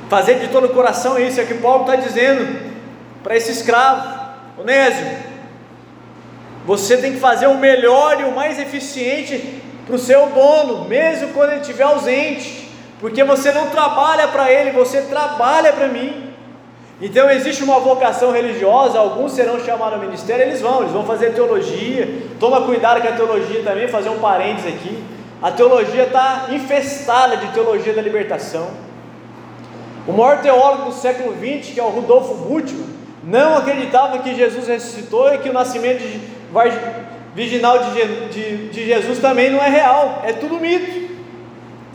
Fazer 0.09 0.39
de 0.39 0.49
todo 0.49 0.69
o 0.69 0.71
coração 0.71 1.19
é 1.19 1.25
isso, 1.25 1.39
é 1.39 1.45
o 1.45 1.47
que 1.47 1.55
Paulo 1.55 1.83
está 1.83 1.97
dizendo 1.97 2.71
para 3.23 3.37
esse 3.37 3.53
escravo, 3.53 4.09
Onésio. 4.59 5.30
Você 6.67 6.97
tem 6.97 7.13
que 7.13 7.21
fazer 7.21 7.47
o 7.47 7.57
melhor 7.57 8.21
e 8.21 8.25
o 8.25 8.35
mais 8.35 8.59
eficiente 8.59 9.61
para 9.87 9.97
o 9.97 9.99
seu 9.99 10.27
dono, 10.27 10.85
mesmo 10.85 11.29
quando 11.29 11.53
ele 11.53 11.61
estiver 11.61 11.85
ausente, 11.85 12.69
porque 13.01 13.25
você 13.25 13.51
não 13.51 13.71
trabalha 13.71 14.29
para 14.29 14.51
ele, 14.53 14.71
você 14.71 15.03
trabalha 15.03 15.73
para 15.73 15.89
mim. 15.89 16.31
Então 17.01 17.31
existe 17.31 17.65
uma 17.65 17.81
vocação 17.81 18.31
religiosa, 18.31 18.99
alguns 18.99 19.33
serão 19.33 19.59
chamados 19.59 19.95
ao 19.95 20.01
ministério, 20.01 20.45
eles 20.45 20.61
vão, 20.61 20.83
eles 20.83 20.93
vão 20.93 21.05
fazer 21.05 21.33
teologia. 21.33 22.07
Toma 22.39 22.61
cuidado 22.63 23.01
com 23.01 23.09
a 23.09 23.13
teologia 23.13 23.63
também, 23.63 23.89
fazer 23.89 24.11
um 24.11 24.19
parênteses 24.19 24.75
aqui. 24.75 25.03
A 25.43 25.51
teologia 25.51 26.05
está 26.05 26.49
infestada 26.51 27.39
de 27.39 27.47
teologia 27.49 27.95
da 27.95 28.03
libertação. 28.03 28.69
O 30.07 30.13
maior 30.13 30.43
teólogo 30.43 30.91
do 30.91 30.93
século 30.93 31.35
XX, 31.35 31.73
que 31.73 31.81
é 31.81 31.83
o 31.83 31.89
Rudolfo 31.89 32.35
Bultmann, 32.35 33.01
não 33.25 33.57
acreditava 33.57 34.19
que 34.19 34.35
Jesus 34.35 34.67
ressuscitou 34.67 35.33
e 35.33 35.39
que 35.39 35.49
o 35.49 35.53
nascimento 35.53 36.01
de 36.01 36.21
virginal 37.35 37.79
de, 37.79 38.29
de, 38.29 38.69
de 38.69 38.87
Jesus 38.87 39.19
também 39.19 39.51
não 39.51 39.63
é 39.63 39.69
real, 39.69 40.23
é 40.25 40.33
tudo 40.33 40.61
mito. 40.61 41.11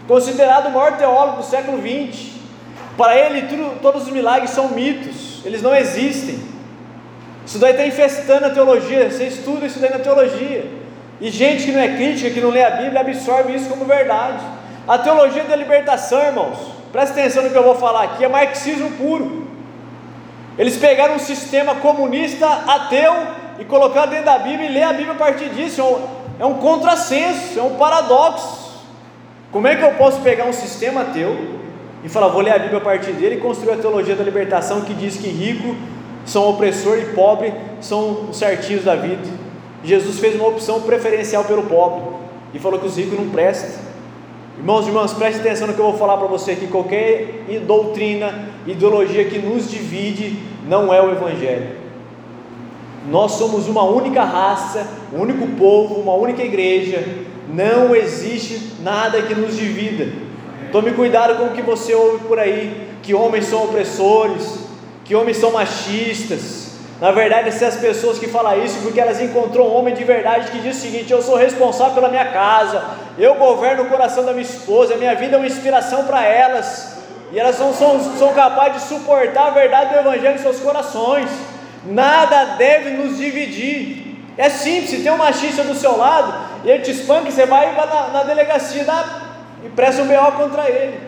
Considerado 0.08 0.68
o 0.68 0.72
maior 0.72 0.98
teólogo 0.98 1.38
do 1.38 1.44
século 1.44 1.80
XX. 1.80 2.36
Para 2.98 3.18
ele, 3.18 3.48
tudo, 3.48 3.80
todos 3.82 4.04
os 4.04 4.10
milagres 4.10 4.52
são 4.52 4.70
mitos, 4.70 5.42
eles 5.44 5.62
não 5.62 5.76
existem. 5.76 6.40
Isso 7.46 7.60
daí 7.60 7.72
está 7.72 7.86
infestando 7.86 8.46
a 8.46 8.50
teologia, 8.50 9.10
você 9.10 9.26
estuda 9.26 9.66
isso 9.66 9.80
daí 9.80 9.92
na 9.92 10.00
teologia. 10.00 10.66
E 11.20 11.30
gente 11.30 11.66
que 11.66 11.72
não 11.72 11.80
é 11.80 11.90
crítica, 11.90 12.30
que 12.30 12.42
não 12.42 12.50
lê 12.50 12.64
a 12.64 12.72
Bíblia, 12.72 13.02
absorve 13.02 13.54
isso 13.54 13.70
como 13.70 13.86
verdade. 13.86 14.44
A 14.88 14.98
teologia 14.98 15.44
da 15.44 15.56
libertação, 15.56 16.22
irmãos, 16.22 16.58
presta 16.92 17.20
atenção 17.20 17.44
no 17.44 17.50
que 17.50 17.58
eu 17.58 17.64
vou 17.64 17.76
falar 17.76 18.04
aqui, 18.04 18.24
é 18.24 18.28
marxismo 18.28 18.92
puro. 18.92 19.48
Eles 20.58 20.78
pegaram 20.78 21.16
um 21.16 21.20
sistema 21.20 21.76
comunista 21.76 22.48
ateu 22.48 23.14
e 23.60 23.66
colocaram 23.66 24.10
dentro 24.10 24.26
da 24.26 24.38
Bíblia 24.38 24.70
e 24.70 24.74
lê 24.74 24.84
a 24.84 24.94
Bíblia 24.94 25.14
a 25.14 25.18
partir 25.18 25.50
disso. 25.50 25.82
É 25.82 25.84
um, 25.84 26.02
é 26.40 26.46
um 26.46 26.56
contrassenso, 26.56 27.60
é 27.60 27.64
um 27.64 27.76
paradoxo. 27.76 28.84
Como 29.52 29.68
é 29.68 29.76
que 29.76 29.84
eu 29.84 29.92
posso 29.94 30.22
pegar 30.22 30.46
um 30.46 30.54
sistema 30.54 31.02
ateu 31.02 31.36
e 32.04 32.10
falar, 32.10 32.28
vou 32.28 32.42
ler 32.42 32.52
a 32.52 32.60
Bíblia 32.60 32.78
a 32.80 32.84
partir 32.84 33.14
dele 33.14 33.36
e 33.36 33.40
construir 33.40 33.74
a 33.74 33.78
teologia 33.78 34.16
da 34.16 34.24
libertação 34.24 34.82
que 34.82 34.94
diz 34.94 35.18
que 35.18 35.28
rico 35.28 35.76
são 36.26 36.50
opressor 36.50 36.98
e 36.98 37.06
pobre 37.14 37.54
são 37.80 38.30
os 38.30 38.38
certinhos 38.38 38.84
da 38.84 38.96
vida? 38.96 39.24
Jesus 39.84 40.20
fez 40.20 40.36
uma 40.36 40.48
opção 40.48 40.82
preferencial 40.82 41.44
pelo 41.46 41.64
pobre 41.64 42.02
e 42.54 42.60
falou 42.60 42.80
que 42.80 42.88
os 42.88 42.98
ricos 42.98 43.18
não 43.18 43.30
prestam. 43.30 43.86
Irmãos 44.58 44.86
e 44.86 44.90
irmãs, 44.90 45.14
preste 45.14 45.40
atenção 45.40 45.68
no 45.68 45.74
que 45.74 45.80
eu 45.80 45.86
vou 45.86 45.98
falar 45.98 46.18
para 46.18 46.28
você 46.28 46.52
aqui. 46.52 46.68
Qualquer 46.68 47.44
doutrina, 47.68 48.50
ideologia 48.66 49.26
que 49.26 49.38
nos 49.38 49.70
divide 49.70 50.40
não 50.68 50.94
é 50.94 51.02
o 51.02 51.12
Evangelho. 51.12 51.85
Nós 53.08 53.34
somos 53.34 53.68
uma 53.68 53.84
única 53.84 54.24
raça, 54.24 54.88
um 55.14 55.22
único 55.22 55.48
povo, 55.58 55.96
uma 55.96 56.14
única 56.14 56.44
igreja. 56.44 57.04
Não 57.48 57.96
existe 57.96 58.74
nada 58.82 59.22
que 59.22 59.36
nos 59.36 59.56
divida. 59.56 60.12
Tome 60.72 60.92
cuidado 60.94 61.38
com 61.38 61.46
o 61.46 61.54
que 61.54 61.62
você 61.62 61.94
ouve 61.94 62.26
por 62.26 62.40
aí: 62.40 62.90
que 63.04 63.14
homens 63.14 63.46
são 63.46 63.64
opressores, 63.64 64.60
que 65.04 65.16
homens 65.16 65.38
são 65.38 65.52
machistas, 65.52 66.66
na 67.00 67.12
verdade, 67.12 67.50
essas 67.50 67.76
pessoas 67.76 68.18
que 68.18 68.28
falam 68.28 68.64
isso 68.64 68.80
porque 68.82 69.02
elas 69.02 69.20
encontrou 69.20 69.70
um 69.70 69.76
homem 69.76 69.94
de 69.94 70.04
verdade 70.06 70.50
que 70.52 70.60
diz 70.60 70.78
o 70.78 70.80
seguinte: 70.80 71.12
Eu 71.12 71.22
sou 71.22 71.36
responsável 71.36 71.94
pela 71.94 72.08
minha 72.08 72.26
casa, 72.26 72.84
eu 73.18 73.36
governo 73.36 73.84
o 73.84 73.90
coração 73.90 74.24
da 74.24 74.32
minha 74.32 74.46
esposa, 74.46 74.96
minha 74.96 75.14
vida 75.14 75.36
é 75.36 75.38
uma 75.38 75.46
inspiração 75.46 76.06
para 76.06 76.26
elas, 76.26 76.98
e 77.34 77.40
elas 77.40 77.60
não 77.60 77.74
são, 77.74 78.00
são 78.18 78.34
capazes 78.34 78.84
de 78.84 78.88
suportar 78.88 79.48
a 79.48 79.50
verdade 79.50 79.94
do 79.94 80.00
Evangelho 80.00 80.36
em 80.36 80.42
seus 80.42 80.60
corações. 80.60 81.30
Nada 81.86 82.56
deve 82.56 82.92
nos 82.92 83.18
dividir. 83.18 84.24
É 84.38 84.50
simples: 84.50 84.90
se 84.90 85.04
tem 85.04 85.12
um 85.12 85.18
machista 85.18 85.64
do 85.64 85.76
seu 85.76 85.98
lado 85.98 86.34
e 86.64 86.70
ele 86.70 86.84
te 86.84 86.92
espanca, 86.92 87.32
você 87.32 87.46
vai 87.46 87.76
na, 87.76 88.08
na 88.10 88.24
delegacia 88.24 88.86
e 89.64 89.70
presta 89.70 90.02
um 90.02 90.08
BO 90.08 90.32
contra 90.38 90.70
ele. 90.70 91.00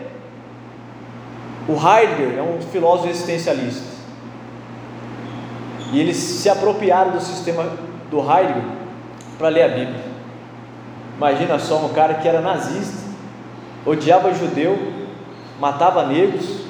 O 1.68 1.74
Heidegger 1.74 2.38
é 2.38 2.42
um 2.42 2.60
filósofo 2.62 3.08
existencialista. 3.08 3.98
E 5.92 6.00
eles 6.00 6.16
se 6.16 6.48
apropriaram 6.48 7.12
do 7.12 7.20
sistema 7.20 7.64
do 8.10 8.20
Heidegger 8.20 8.62
para 9.36 9.48
ler 9.48 9.62
a 9.62 9.68
Bíblia. 9.68 10.04
Imagina 11.16 11.58
só 11.58 11.84
um 11.84 11.88
cara 11.90 12.14
que 12.14 12.28
era 12.28 12.40
nazista, 12.40 13.08
odiava 13.84 14.32
judeu, 14.32 14.78
matava 15.60 16.06
negros, 16.06 16.67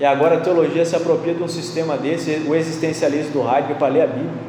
e 0.00 0.04
agora 0.04 0.36
a 0.36 0.40
teologia 0.40 0.84
se 0.84 0.94
apropria 0.94 1.34
de 1.34 1.42
um 1.42 1.48
sistema 1.48 1.96
desse, 1.96 2.44
o 2.46 2.54
existencialismo 2.54 3.32
do 3.32 3.40
Heidegger, 3.40 3.76
para 3.76 3.88
ler 3.88 4.02
a 4.02 4.06
Bíblia. 4.06 4.48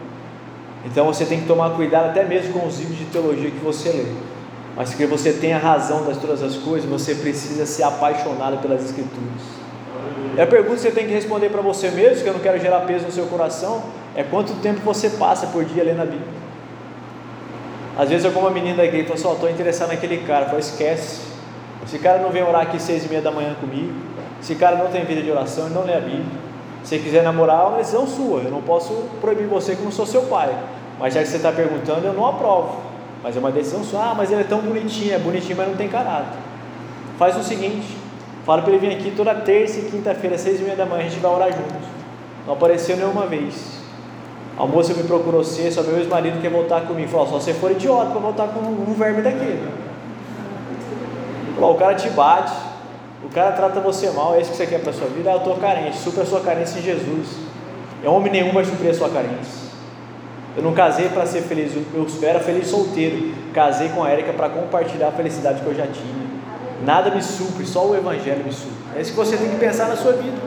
Então 0.85 1.05
você 1.05 1.25
tem 1.25 1.41
que 1.41 1.47
tomar 1.47 1.71
cuidado 1.71 2.09
até 2.09 2.23
mesmo 2.23 2.53
com 2.53 2.67
os 2.67 2.79
livros 2.79 2.97
de 2.97 3.05
teologia 3.05 3.49
que 3.49 3.59
você 3.59 3.89
lê. 3.89 4.05
Mas 4.75 4.93
que 4.93 5.05
você 5.05 5.33
tenha 5.33 5.57
razão 5.57 6.05
das 6.05 6.17
todas 6.17 6.43
as 6.43 6.55
coisas, 6.55 6.89
você 6.89 7.15
precisa 7.15 7.65
ser 7.65 7.83
apaixonado 7.83 8.61
pelas 8.61 8.85
Escrituras. 8.85 9.59
E 10.37 10.41
a 10.41 10.47
pergunta 10.47 10.75
que 10.75 10.81
você 10.81 10.91
tem 10.91 11.07
que 11.07 11.13
responder 11.13 11.49
para 11.49 11.61
você 11.61 11.89
mesmo, 11.89 12.23
que 12.23 12.29
eu 12.29 12.33
não 12.33 12.39
quero 12.39 12.59
gerar 12.59 12.81
peso 12.81 13.05
no 13.05 13.11
seu 13.11 13.25
coração, 13.25 13.83
é 14.15 14.23
quanto 14.23 14.53
tempo 14.61 14.79
você 14.81 15.09
passa 15.09 15.47
por 15.47 15.65
dia 15.65 15.83
lendo 15.83 16.01
a 16.01 16.05
Bíblia. 16.05 16.39
Às 17.97 18.07
vezes 18.07 18.25
alguma 18.25 18.49
menina 18.49 18.77
da 18.77 18.85
igreja 18.85 19.07
fala 19.07 19.19
assim, 19.19 19.33
estou 19.33 19.49
interessado 19.49 19.89
naquele 19.89 20.19
cara, 20.19 20.45
fala, 20.45 20.59
esquece. 20.59 21.21
Esse 21.83 21.99
cara 21.99 22.19
não 22.19 22.29
vem 22.29 22.43
orar 22.43 22.61
aqui 22.61 22.79
seis 22.79 23.03
e 23.03 23.09
meia 23.09 23.21
da 23.21 23.31
manhã 23.31 23.55
comigo, 23.59 23.91
esse 24.41 24.55
cara 24.55 24.77
não 24.77 24.87
tem 24.87 25.03
vida 25.05 25.21
de 25.21 25.31
oração, 25.31 25.65
ele 25.65 25.75
não 25.75 25.83
lê 25.83 25.93
a 25.93 25.99
Bíblia. 25.99 26.25
Se 26.83 26.97
quiser 26.99 27.23
namorar, 27.23 27.61
é 27.61 27.67
uma 27.67 27.77
decisão 27.77 28.07
sua, 28.07 28.41
eu 28.41 28.51
não 28.51 28.61
posso 28.61 28.93
proibir 29.19 29.47
você 29.47 29.77
não 29.83 29.91
sou 29.91 30.05
seu 30.05 30.23
pai. 30.23 30.55
Mas 30.99 31.13
já 31.13 31.21
que 31.21 31.27
você 31.27 31.37
está 31.37 31.51
perguntando, 31.51 32.05
eu 32.05 32.13
não 32.13 32.25
aprovo. 32.25 32.77
Mas 33.21 33.35
é 33.35 33.39
uma 33.39 33.51
decisão 33.51 33.83
sua, 33.83 34.11
ah, 34.11 34.15
mas 34.15 34.31
ele 34.31 34.41
é 34.41 34.45
tão 34.45 34.59
bonitinho, 34.59 35.13
é 35.13 35.19
bonitinho, 35.19 35.57
mas 35.57 35.67
não 35.67 35.75
tem 35.75 35.87
caráter. 35.87 36.37
Faz 37.17 37.37
o 37.37 37.43
seguinte, 37.43 37.97
fala 38.45 38.61
para 38.61 38.71
ele 38.71 38.87
vir 38.87 38.95
aqui 38.95 39.11
toda 39.11 39.35
terça 39.35 39.79
e 39.79 39.83
quinta-feira, 39.83 40.37
seis 40.37 40.59
e 40.59 40.63
meia 40.63 40.75
da 40.75 40.85
manhã, 40.85 41.01
a 41.05 41.09
gente 41.09 41.19
vai 41.19 41.31
orar 41.31 41.51
juntos. 41.51 41.87
Não 42.47 42.53
apareceu 42.53 42.95
nenhuma 42.95 43.27
vez. 43.27 43.79
A 44.57 44.65
moça 44.65 44.93
me 44.93 45.03
procurou 45.03 45.43
ser, 45.43 45.71
só 45.71 45.81
meu 45.83 45.97
ex-marido 45.97 46.41
quer 46.41 46.49
voltar 46.49 46.81
comigo. 46.81 47.09
Falou, 47.09 47.27
só 47.27 47.39
você 47.39 47.53
for 47.53 47.71
idiota 47.71 48.11
para 48.11 48.19
voltar 48.19 48.47
com 48.47 48.59
um 48.59 48.93
verme 48.93 49.21
daquele. 49.21 49.69
Falou, 51.55 51.75
o 51.75 51.77
cara 51.77 51.95
te 51.95 52.09
bate, 52.09 52.53
o 53.29 53.33
cara 53.33 53.51
trata 53.51 53.79
você 53.79 54.09
mal, 54.09 54.35
é 54.35 54.41
isso 54.41 54.49
que 54.51 54.57
você 54.57 54.65
quer 54.65 54.81
para 54.81 54.91
sua 54.91 55.07
vida? 55.07 55.29
Ah, 55.29 55.33
eu 55.33 55.37
estou 55.37 55.55
carente, 55.57 55.97
supra 55.97 56.23
a 56.23 56.25
sua 56.25 56.41
carência 56.41 56.79
em 56.79 56.81
Jesus. 56.81 57.27
E 58.03 58.07
homem 58.07 58.31
nenhum 58.31 58.51
vai 58.51 58.65
suprir 58.65 58.89
a 58.89 58.93
sua 58.93 59.09
carência. 59.09 59.69
Eu 60.57 60.63
não 60.63 60.73
casei 60.73 61.09
para 61.09 61.27
ser 61.27 61.43
feliz, 61.43 61.71
eu 61.75 62.07
era 62.27 62.39
feliz 62.39 62.67
solteiro. 62.67 63.33
Casei 63.53 63.89
com 63.89 64.03
a 64.03 64.09
Érica 64.09 64.33
para 64.33 64.49
compartilhar 64.49 65.09
a 65.09 65.11
felicidade 65.11 65.61
que 65.61 65.67
eu 65.67 65.75
já 65.75 65.85
tinha. 65.85 66.29
Nada 66.83 67.11
me 67.11 67.21
supre, 67.21 67.65
só 67.67 67.85
o 67.85 67.95
Evangelho 67.95 68.43
me 68.43 68.51
supre. 68.51 68.75
É 68.95 69.01
isso 69.01 69.11
que 69.11 69.17
você 69.17 69.37
tem 69.37 69.49
que 69.49 69.57
pensar 69.57 69.87
na 69.87 69.95
sua 69.95 70.13
vida. 70.13 70.37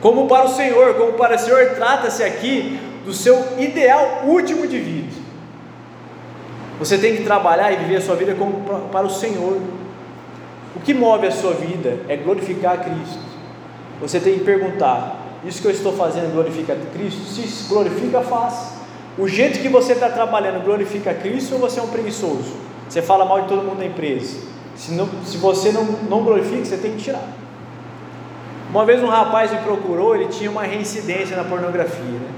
Como 0.00 0.26
para 0.26 0.46
o 0.46 0.48
Senhor, 0.48 0.94
como 0.94 1.12
para 1.14 1.36
o 1.36 1.38
Senhor, 1.38 1.74
trata-se 1.74 2.22
aqui 2.22 2.80
do 3.04 3.12
seu 3.12 3.58
ideal 3.58 4.22
último 4.24 4.66
de 4.66 4.78
vida. 4.78 5.12
Você 6.78 6.96
tem 6.96 7.16
que 7.16 7.24
trabalhar 7.24 7.72
e 7.72 7.76
viver 7.76 7.96
a 7.96 8.00
sua 8.00 8.16
vida 8.16 8.34
como 8.34 8.88
para 8.90 9.06
o 9.06 9.10
Senhor. 9.10 9.58
O 10.76 10.80
que 10.80 10.92
move 10.92 11.26
a 11.26 11.30
sua 11.30 11.52
vida 11.52 12.00
é 12.08 12.16
glorificar 12.16 12.84
Cristo. 12.84 13.18
Você 14.00 14.18
tem 14.20 14.38
que 14.38 14.44
perguntar: 14.44 15.16
isso 15.44 15.60
que 15.60 15.68
eu 15.68 15.72
estou 15.72 15.92
fazendo 15.92 16.32
glorifica 16.32 16.76
Cristo? 16.92 17.22
Se 17.24 17.68
glorifica, 17.68 18.20
faça. 18.20 18.82
O 19.16 19.28
jeito 19.28 19.60
que 19.60 19.68
você 19.68 19.92
está 19.92 20.08
trabalhando 20.08 20.64
glorifica 20.64 21.14
Cristo 21.14 21.54
ou 21.54 21.60
você 21.60 21.78
é 21.78 21.82
um 21.82 21.88
preguiçoso? 21.88 22.56
Você 22.88 23.00
fala 23.00 23.24
mal 23.24 23.42
de 23.42 23.48
todo 23.48 23.62
mundo 23.62 23.78
da 23.78 23.86
empresa. 23.86 24.38
Se, 24.74 24.92
não, 24.92 25.08
se 25.24 25.36
você 25.36 25.70
não, 25.70 25.84
não 25.84 26.24
glorifica, 26.24 26.64
você 26.64 26.76
tem 26.76 26.92
que 26.92 27.04
tirar. 27.04 27.22
Uma 28.70 28.84
vez 28.84 29.02
um 29.02 29.08
rapaz 29.08 29.52
me 29.52 29.58
procurou, 29.58 30.16
ele 30.16 30.26
tinha 30.26 30.50
uma 30.50 30.64
reincidência 30.64 31.36
na 31.36 31.44
pornografia. 31.44 32.02
Né? 32.02 32.34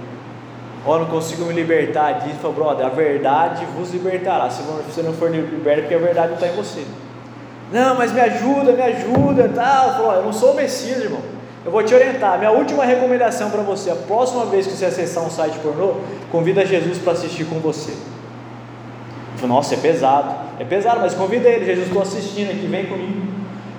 ó, 0.87 0.99
não 0.99 1.07
consigo 1.07 1.44
me 1.44 1.53
libertar 1.53 2.20
disso. 2.20 2.37
Falei, 2.40 2.57
brother, 2.57 2.87
a 2.87 2.88
verdade 2.88 3.66
vos 3.77 3.92
libertará. 3.92 4.49
Se 4.49 4.62
você 4.62 5.03
não 5.03 5.12
for 5.12 5.31
liberto, 5.31 5.83
porque 5.83 5.94
a 5.94 5.99
verdade 5.99 6.29
não 6.29 6.35
está 6.35 6.46
em 6.46 6.57
você. 6.57 6.85
Não, 7.73 7.97
mas 7.97 8.13
me 8.13 8.21
ajuda, 8.21 8.73
me 8.73 8.83
ajuda, 8.83 9.51
tal. 9.55 9.95
Falou, 9.95 10.13
eu 10.15 10.23
não 10.23 10.33
sou 10.33 10.53
o 10.53 10.57
Messias, 10.57 10.99
irmão. 10.99 11.21
Eu 11.65 11.73
vou 11.73 11.83
te 11.83 11.93
orientar. 11.95 12.39
Minha 12.39 12.53
última 12.53 12.85
recomendação 12.85 13.51
para 13.51 13.63
você: 13.63 13.91
a 13.91 13.97
próxima 13.97 14.47
vez 14.47 14.67
que 14.67 14.73
você 14.73 14.85
acessar 14.85 15.25
um 15.25 15.31
site 15.31 15.59
pornô, 15.59 15.95
convida 16.31 16.65
Jesus 16.65 16.99
para 16.99 17.13
assistir 17.13 17.45
com 17.45 17.59
você. 17.59 17.93
Falei, 19.37 19.55
nossa, 19.55 19.75
é 19.75 19.79
pesado. 19.79 20.35
É 20.61 20.65
pesado, 20.65 21.01
mas 21.01 21.15
convida 21.15 21.49
ele. 21.49 21.65
Jesus, 21.65 21.89
estou 21.89 22.03
assistindo 22.03 22.51
aqui, 22.51 22.67
vem 22.67 22.87
comigo. 22.87 23.27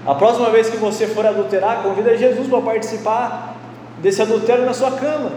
A 0.05 0.13
próxima 0.15 0.49
vez 0.49 0.69
que 0.69 0.77
você 0.77 1.07
for 1.07 1.25
adulterar, 1.25 1.81
convida 1.81 2.17
Jesus 2.17 2.47
para 2.47 2.61
participar 2.61 3.55
desse 4.01 4.21
adultério 4.21 4.65
na 4.65 4.73
sua 4.73 4.91
cama. 4.91 5.31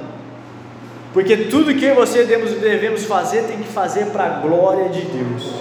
Porque 1.12 1.36
tudo 1.36 1.74
que 1.74 1.90
você 1.92 2.24
devemos 2.24 3.04
fazer 3.04 3.44
tem 3.44 3.58
que 3.58 3.68
fazer 3.68 4.06
para 4.06 4.24
a 4.24 4.28
glória 4.40 4.88
de 4.88 5.02
Deus. 5.02 5.54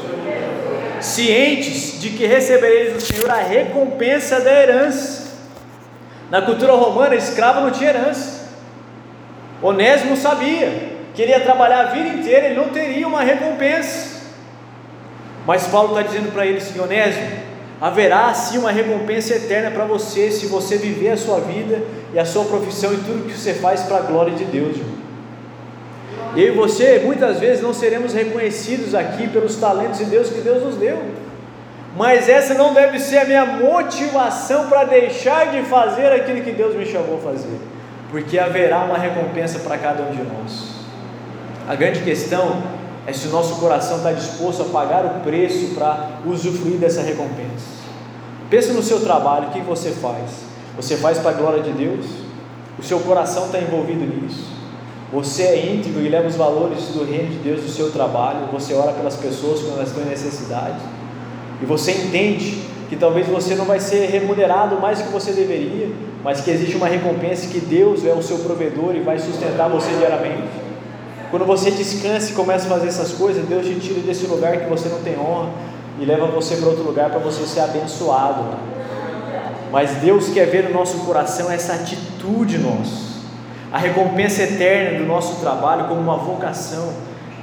Cientes 1.01 1.99
de 1.99 2.09
que 2.11 2.25
recebereis 2.25 2.93
do 2.93 3.01
Senhor 3.01 3.29
a 3.29 3.37
recompensa 3.37 4.39
da 4.39 4.51
herança. 4.51 5.29
Na 6.29 6.41
cultura 6.41 6.73
romana, 6.73 7.15
escravo 7.15 7.61
não 7.61 7.71
tinha 7.71 7.89
herança. 7.89 8.49
Onésimo 9.61 10.15
sabia 10.15 10.89
que 11.13 11.21
ele 11.21 11.31
ia 11.31 11.39
trabalhar 11.39 11.81
a 11.81 11.91
vida 11.91 12.07
inteira, 12.07 12.47
ele 12.47 12.55
não 12.55 12.69
teria 12.69 13.07
uma 13.07 13.21
recompensa. 13.21 14.19
Mas 15.45 15.67
Paulo 15.67 15.89
está 15.89 16.01
dizendo 16.07 16.31
para 16.31 16.45
ele 16.45 16.59
assim: 16.59 16.79
Onésimo, 16.79 17.27
haverá 17.81 18.33
sim 18.33 18.57
uma 18.57 18.71
recompensa 18.71 19.35
eterna 19.35 19.71
para 19.71 19.85
você 19.85 20.31
se 20.31 20.45
você 20.45 20.77
viver 20.77 21.09
a 21.09 21.17
sua 21.17 21.39
vida 21.39 21.81
e 22.13 22.19
a 22.19 22.25
sua 22.25 22.45
profissão 22.45 22.93
e 22.93 22.97
tudo 22.97 23.27
que 23.27 23.37
você 23.37 23.53
faz 23.53 23.81
para 23.83 23.97
a 23.97 24.01
glória 24.01 24.33
de 24.33 24.45
Deus. 24.45 24.77
Irmão. 24.77 24.98
Eu 26.35 26.47
e 26.47 26.51
você 26.51 27.01
muitas 27.03 27.39
vezes 27.39 27.61
não 27.61 27.73
seremos 27.73 28.13
reconhecidos 28.13 28.93
aqui 28.93 29.27
pelos 29.27 29.55
talentos 29.55 29.99
de 29.99 30.05
Deus 30.05 30.29
que 30.29 30.41
Deus 30.41 30.63
nos 30.63 30.75
deu. 30.75 30.99
Mas 31.97 32.29
essa 32.29 32.53
não 32.53 32.73
deve 32.73 32.99
ser 32.99 33.17
a 33.17 33.25
minha 33.25 33.45
motivação 33.45 34.67
para 34.67 34.83
deixar 34.83 35.51
de 35.51 35.63
fazer 35.63 36.11
aquilo 36.11 36.41
que 36.41 36.51
Deus 36.51 36.75
me 36.75 36.85
chamou 36.85 37.17
a 37.17 37.21
fazer, 37.21 37.57
porque 38.11 38.37
haverá 38.37 38.79
uma 38.83 38.97
recompensa 38.97 39.59
para 39.59 39.77
cada 39.77 40.03
um 40.03 40.11
de 40.11 40.21
nós. 40.21 40.69
A 41.67 41.75
grande 41.75 42.01
questão 42.01 42.61
é 43.07 43.13
se 43.13 43.27
o 43.27 43.31
nosso 43.31 43.59
coração 43.59 43.97
está 43.97 44.11
disposto 44.11 44.61
a 44.61 44.65
pagar 44.65 45.05
o 45.05 45.21
preço 45.21 45.73
para 45.73 46.09
usufruir 46.25 46.77
dessa 46.77 47.01
recompensa. 47.01 47.79
Pense 48.49 48.71
no 48.71 48.83
seu 48.83 49.01
trabalho, 49.01 49.47
o 49.47 49.51
que 49.51 49.61
você 49.61 49.91
faz? 49.91 50.43
Você 50.75 50.95
faz 50.97 51.17
para 51.17 51.31
a 51.31 51.33
glória 51.33 51.61
de 51.61 51.71
Deus? 51.71 52.05
O 52.77 52.83
seu 52.83 52.99
coração 52.99 53.47
está 53.47 53.59
envolvido 53.59 54.05
nisso? 54.05 54.58
Você 55.11 55.41
é 55.41 55.73
íntegro 55.73 56.01
e 56.01 56.09
leva 56.09 56.27
os 56.27 56.35
valores 56.35 56.83
do 56.89 57.03
reino 57.03 57.29
de 57.29 57.37
Deus 57.37 57.61
do 57.61 57.69
seu 57.69 57.91
trabalho. 57.91 58.47
Você 58.53 58.75
ora 58.75 58.93
pelas 58.93 59.15
pessoas 59.15 59.61
quando 59.61 59.77
elas 59.77 59.89
estão 59.89 60.03
em 60.03 60.09
necessidade. 60.09 60.79
E 61.61 61.65
você 61.65 61.91
entende 61.91 62.61
que 62.87 62.95
talvez 62.95 63.27
você 63.27 63.55
não 63.55 63.65
vai 63.65 63.79
ser 63.79 64.07
remunerado 64.07 64.79
mais 64.79 64.99
do 64.99 65.05
que 65.05 65.11
você 65.11 65.31
deveria, 65.31 65.89
mas 66.23 66.41
que 66.41 66.51
existe 66.51 66.75
uma 66.75 66.87
recompensa 66.87 67.47
que 67.47 67.59
Deus 67.59 68.05
é 68.05 68.13
o 68.13 68.21
seu 68.21 68.37
provedor 68.39 68.95
e 68.95 68.99
vai 68.99 69.17
sustentar 69.17 69.67
você 69.67 69.89
diariamente. 69.97 70.47
Quando 71.31 71.45
você 71.45 71.71
descansa 71.71 72.31
e 72.31 72.33
começa 72.33 72.65
a 72.65 72.69
fazer 72.69 72.87
essas 72.87 73.11
coisas, 73.13 73.45
Deus 73.45 73.65
te 73.65 73.79
tira 73.79 74.01
desse 74.01 74.27
lugar 74.27 74.57
que 74.57 74.69
você 74.69 74.89
não 74.89 74.99
tem 75.01 75.17
honra 75.19 75.49
e 75.99 76.05
leva 76.05 76.27
você 76.27 76.55
para 76.55 76.69
outro 76.69 76.83
lugar 76.83 77.09
para 77.09 77.19
você 77.19 77.45
ser 77.47 77.61
abençoado. 77.61 78.45
Mas 79.71 79.91
Deus 79.97 80.29
quer 80.29 80.45
ver 80.45 80.65
no 80.65 80.73
nosso 80.73 80.97
coração 80.99 81.51
essa 81.51 81.73
atitude 81.73 82.57
nossa. 82.57 83.08
A 83.71 83.77
recompensa 83.77 84.43
eterna 84.43 84.97
do 84.99 85.05
nosso 85.05 85.39
trabalho 85.41 85.87
como 85.87 86.01
uma 86.01 86.17
vocação 86.17 86.91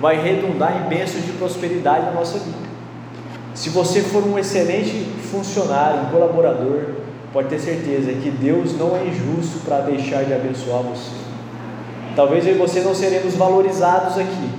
vai 0.00 0.20
redundar 0.20 0.76
em 0.76 0.88
bênçãos 0.88 1.24
de 1.24 1.32
prosperidade 1.32 2.06
na 2.06 2.12
nossa 2.12 2.38
vida. 2.38 2.66
Se 3.54 3.70
você 3.70 4.00
for 4.00 4.26
um 4.26 4.38
excelente 4.38 5.06
funcionário, 5.30 6.02
um 6.02 6.10
colaborador, 6.10 6.82
pode 7.32 7.48
ter 7.48 7.58
certeza 7.58 8.12
que 8.12 8.30
Deus 8.30 8.76
não 8.76 8.96
é 8.96 9.06
injusto 9.06 9.60
para 9.64 9.80
deixar 9.80 10.24
de 10.24 10.34
abençoar 10.34 10.82
você. 10.82 11.10
Talvez 12.14 12.46
eu 12.46 12.54
e 12.54 12.58
você 12.58 12.80
não 12.80 12.94
seremos 12.94 13.34
valorizados 13.34 14.18
aqui, 14.18 14.50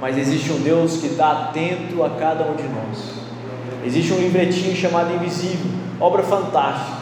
mas 0.00 0.16
existe 0.16 0.52
um 0.52 0.60
Deus 0.60 0.96
que 0.96 1.08
está 1.08 1.30
atento 1.32 2.02
a 2.02 2.10
cada 2.10 2.44
um 2.44 2.54
de 2.54 2.64
nós. 2.64 3.12
Existe 3.84 4.12
um 4.12 4.18
livretinho 4.18 4.74
chamado 4.74 5.14
Invisível, 5.14 5.70
obra 6.00 6.22
fantástica, 6.22 6.98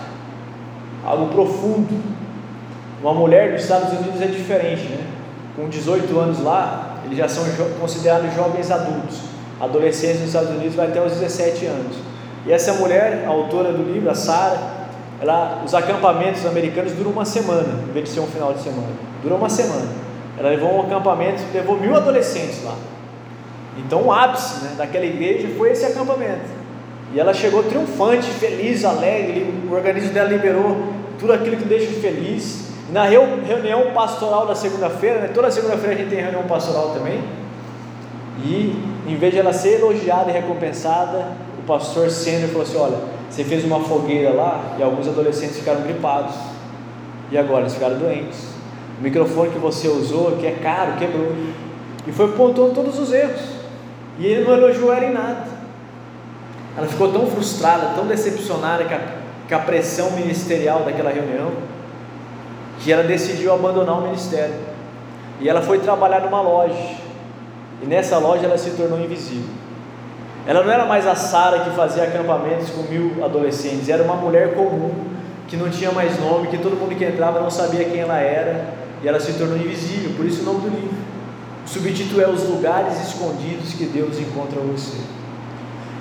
algo 1.05 1.33
profundo. 1.33 2.20
Uma 3.03 3.15
mulher 3.15 3.53
dos 3.53 3.63
Estados 3.63 3.99
Unidos 3.99 4.21
é 4.21 4.27
diferente, 4.27 4.83
né? 4.85 5.07
Com 5.57 5.69
18 5.69 6.19
anos 6.19 6.43
lá, 6.43 6.99
eles 7.05 7.19
já 7.19 7.29
são 7.29 7.45
considerados 7.81 8.35
jovens 8.35 8.71
adultos 8.71 9.31
adolescência 9.61 10.21
nos 10.21 10.29
Estados 10.29 10.51
Unidos 10.51 10.75
vai 10.75 10.87
até 10.87 11.05
os 11.05 11.13
17 11.13 11.67
anos. 11.67 11.97
E 12.47 12.53
essa 12.53 12.73
mulher, 12.75 13.25
a 13.27 13.29
autora 13.29 13.73
do 13.73 13.83
livro, 13.83 14.11
a 14.11 14.15
Sarah, 14.15 14.79
ela, 15.21 15.63
os 15.65 15.75
acampamentos 15.75 16.47
americanos 16.47 16.93
duram 16.93 17.11
uma 17.11 17.27
semana, 17.27 17.69
em 17.87 17.93
vez 17.93 18.09
de 18.09 18.15
ser 18.15 18.21
um 18.21 18.27
final 18.27 18.55
de 18.55 18.63
semana. 18.63 18.89
Durou 19.23 19.37
uma 19.37 19.51
semana. 19.51 19.87
Ela 20.39 20.49
levou 20.49 20.75
um 20.75 20.81
acampamento, 20.81 21.43
levou 21.53 21.79
mil 21.79 21.95
adolescentes 21.95 22.65
lá. 22.65 22.75
Então 23.77 24.05
o 24.05 24.13
ápice 24.13 24.65
né, 24.65 24.75
daquela 24.79 25.05
igreja 25.05 25.49
foi 25.59 25.73
esse 25.73 25.85
acampamento. 25.85 26.61
E 27.13 27.21
ela 27.21 27.35
chegou 27.35 27.63
triunfante, 27.63 28.31
feliz, 28.31 28.85
alegre. 28.85 29.53
O 29.69 29.75
organismo 29.75 30.15
dela 30.15 30.31
liberou 30.31 30.77
tudo 31.19 31.35
aquilo 31.35 31.59
que 31.59 31.65
deixa 31.65 31.93
feliz. 32.01 32.70
Na 32.93 33.05
reunião 33.05 33.93
pastoral 33.95 34.47
da 34.47 34.55
segunda-feira, 34.55 35.21
né, 35.21 35.31
toda 35.33 35.51
segunda-feira 35.51 35.95
a 35.95 35.99
gente 35.99 36.11
tem 36.11 36.21
reunião 36.21 36.43
pastoral 36.45 36.91
também. 36.91 37.23
E 38.45 38.75
em 39.07 39.17
vez 39.17 39.33
de 39.33 39.39
ela 39.39 39.53
ser 39.53 39.79
elogiada 39.79 40.31
e 40.31 40.33
recompensada, 40.33 41.29
o 41.59 41.63
pastor 41.67 42.11
Sênior 42.11 42.49
falou 42.49 42.63
assim: 42.63 42.79
Olha, 42.79 42.99
você 43.29 43.45
fez 43.45 43.65
uma 43.65 43.81
fogueira 43.81 44.33
lá 44.33 44.75
e 44.79 44.83
alguns 44.83 45.07
adolescentes 45.07 45.59
ficaram 45.59 45.83
gripados. 45.83 46.35
E 47.31 47.39
agora 47.39 47.61
eles 47.61 47.75
ficaram 47.75 47.97
doentes. 47.97 48.49
O 48.99 49.03
microfone 49.03 49.51
que 49.51 49.59
você 49.59 49.87
usou, 49.87 50.33
que 50.33 50.47
é 50.47 50.53
caro, 50.63 50.97
quebrou. 50.99 51.33
E 52.07 52.13
foi 52.13 52.33
pontuando 52.33 52.75
todos 52.75 52.99
os 52.99 53.13
erros. 53.13 53.41
E 54.19 54.27
ele 54.27 54.45
não 54.45 54.55
elogiou 54.55 54.93
ela 54.93 55.07
em 55.07 55.13
nada. 55.13 55.47
Ela 56.77 56.87
ficou 56.89 57.13
tão 57.13 57.27
frustrada, 57.27 57.95
tão 57.95 58.07
decepcionada 58.07 58.85
com 58.85 58.95
a, 58.95 58.99
com 59.49 59.55
a 59.55 59.59
pressão 59.61 60.11
ministerial 60.13 60.81
daquela 60.81 61.11
reunião, 61.11 61.53
que 62.81 62.93
ela 62.93 63.03
decidiu 63.03 63.53
abandonar 63.53 63.99
o 63.99 64.03
ministério. 64.03 64.55
E 65.41 65.49
ela 65.49 65.63
foi 65.63 65.79
trabalhar 65.79 66.21
numa 66.21 66.41
loja. 66.41 66.97
E 67.83 67.87
nessa 67.87 68.19
loja 68.19 68.45
ela 68.45 68.59
se 68.59 68.71
tornou 68.71 69.01
invisível. 69.01 69.49
Ela 70.47 70.63
não 70.65 70.73
era 70.73 70.87
mais 70.87 71.07
a 71.07 71.15
Sara 71.15 71.61
que 71.61 71.71
fazia 71.71 72.05
acampamentos 72.05 72.71
com 72.71 72.83
mil 72.83 73.25
adolescentes, 73.25 73.89
era 73.89 74.03
uma 74.03 74.17
mulher 74.17 74.55
comum, 74.55 74.93
que 75.47 75.57
não 75.57 75.69
tinha 75.69 75.93
mais 75.93 76.19
nome, 76.19 76.49
que 76.49 76.59
todo 76.59 76.77
mundo 76.77 76.95
que 76.97 77.05
entrava 77.05 77.41
não 77.41 77.51
sabia 77.51 77.85
quem 77.85 78.01
ela 78.01 78.19
era, 78.19 78.67
e 79.03 79.09
ela 79.09 79.21
se 79.21 79.35
tornou 79.35 79.57
invisível, 79.57 80.13
por 80.17 80.25
isso 80.25 80.43
o 80.43 80.45
nome 80.45 80.61
do 80.61 80.69
livro. 80.69 80.99
O 81.65 81.69
subtítulo 81.69 82.23
é 82.23 82.29
Os 82.29 82.49
Lugares 82.49 83.01
Escondidos 83.07 83.75
que 83.75 83.85
Deus 83.85 84.19
encontra 84.19 84.59
você. 84.61 84.99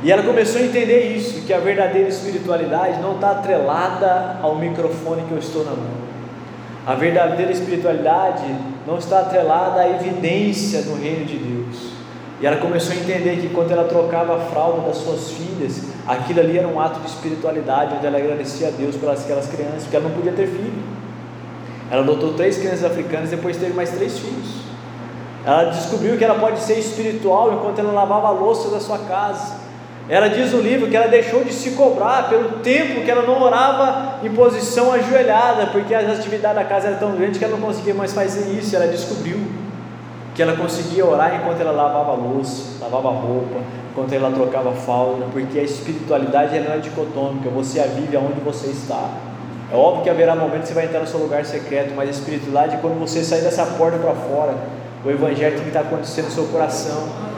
E 0.02 0.12
ela 0.12 0.24
começou 0.24 0.62
a 0.62 0.64
entender 0.64 1.16
isso, 1.16 1.42
que 1.46 1.54
a 1.54 1.60
verdadeira 1.60 2.08
espiritualidade 2.08 3.02
não 3.02 3.16
está 3.16 3.32
atrelada 3.32 4.38
ao 4.42 4.56
microfone 4.56 5.24
que 5.28 5.32
eu 5.32 5.38
estou 5.38 5.66
na 5.66 5.72
mão. 5.72 5.99
A 6.90 6.96
verdadeira 6.96 7.52
espiritualidade 7.52 8.44
não 8.88 8.98
está 8.98 9.20
atrelada 9.20 9.82
à 9.82 9.90
evidência 9.92 10.82
no 10.82 11.00
reino 11.00 11.24
de 11.24 11.38
Deus. 11.38 11.92
E 12.42 12.48
ela 12.48 12.58
começou 12.58 12.94
a 12.94 12.96
entender 12.96 13.40
que 13.40 13.50
quando 13.50 13.70
ela 13.70 13.84
trocava 13.84 14.36
a 14.36 14.40
fralda 14.40 14.88
das 14.88 14.98
suas 14.98 15.30
filhas, 15.30 15.84
aquilo 16.08 16.40
ali 16.40 16.58
era 16.58 16.68
um 16.68 16.80
ato 16.80 17.00
de 17.02 17.06
espiritualidade, 17.06 17.94
onde 17.96 18.08
ela 18.08 18.18
agradecia 18.18 18.70
a 18.70 18.72
Deus 18.72 18.96
pelas 18.96 19.24
aquelas 19.24 19.46
crianças, 19.46 19.84
porque 19.84 19.98
ela 19.98 20.10
não 20.10 20.16
podia 20.16 20.32
ter 20.32 20.48
filho. 20.48 20.82
Ela 21.92 22.02
adotou 22.02 22.34
três 22.34 22.58
crianças 22.58 22.84
africanas 22.84 23.32
e 23.32 23.36
depois 23.36 23.56
teve 23.56 23.74
mais 23.74 23.92
três 23.92 24.18
filhos. 24.18 24.50
Ela 25.46 25.66
descobriu 25.66 26.18
que 26.18 26.24
ela 26.24 26.40
pode 26.40 26.60
ser 26.60 26.80
espiritual 26.80 27.54
enquanto 27.54 27.78
ela 27.78 27.92
lavava 27.92 28.30
a 28.30 28.32
louça 28.32 28.68
da 28.72 28.80
sua 28.80 28.98
casa. 28.98 29.59
Ela 30.10 30.28
diz 30.28 30.52
no 30.52 30.60
livro 30.60 30.88
que 30.88 30.98
ela 30.98 31.08
deixou 31.08 31.44
de 31.44 31.54
se 31.54 31.72
cobrar 31.72 32.30
pelo 32.30 32.60
tempo 32.64 33.02
que 33.02 33.12
ela 33.12 33.22
não 33.22 33.40
orava 33.40 34.16
em 34.24 34.30
posição 34.34 34.92
ajoelhada, 34.92 35.68
porque 35.68 35.94
as 35.94 36.10
atividades 36.10 36.58
da 36.58 36.64
casa 36.64 36.88
eram 36.88 36.98
tão 36.98 37.12
grandes 37.16 37.38
que 37.38 37.46
ela 37.46 37.56
não 37.56 37.62
conseguia 37.62 37.94
mais 37.94 38.12
fazer 38.12 38.52
isso. 38.58 38.76
Ela 38.76 38.88
descobriu 38.88 39.38
que 40.34 40.42
ela 40.42 40.56
conseguia 40.58 41.06
orar 41.06 41.36
enquanto 41.36 41.62
ela 41.62 41.72
lavava 41.72 42.14
a 42.14 42.16
louça, 42.16 42.80
lavava 42.82 43.10
a 43.10 43.12
roupa, 43.12 43.60
enquanto 43.92 44.12
ela 44.12 44.32
trocava 44.32 44.72
falda, 44.72 45.26
porque 45.32 45.60
a 45.60 45.64
espiritualidade 45.64 46.60
não 46.60 46.74
é 46.74 46.78
dicotômica, 46.78 47.48
você 47.52 47.80
a 47.80 47.86
vive 47.86 48.18
aonde 48.18 48.40
você 48.40 48.68
está. 48.68 49.12
É 49.72 49.76
óbvio 49.76 50.04
que 50.06 50.10
haverá 50.10 50.36
momentos 50.36 50.62
que 50.62 50.68
você 50.70 50.74
vai 50.74 50.86
entrar 50.86 51.02
no 51.02 51.08
seu 51.08 51.20
lugar 51.20 51.46
secreto, 51.46 51.94
mas 51.96 52.10
a 52.10 52.12
espiritualidade 52.12 52.78
é 52.78 52.80
quando 52.80 53.00
você 53.00 53.24
sair 53.24 53.42
dessa 53.42 53.64
porta 53.64 54.00
para 54.00 54.16
fora, 54.16 54.56
o 55.06 55.12
evangelho 55.12 55.54
tem 55.54 55.64
que 55.64 55.68
estar 55.68 55.82
acontecendo 55.82 56.26
no 56.26 56.32
seu 56.32 56.46
coração 56.46 57.29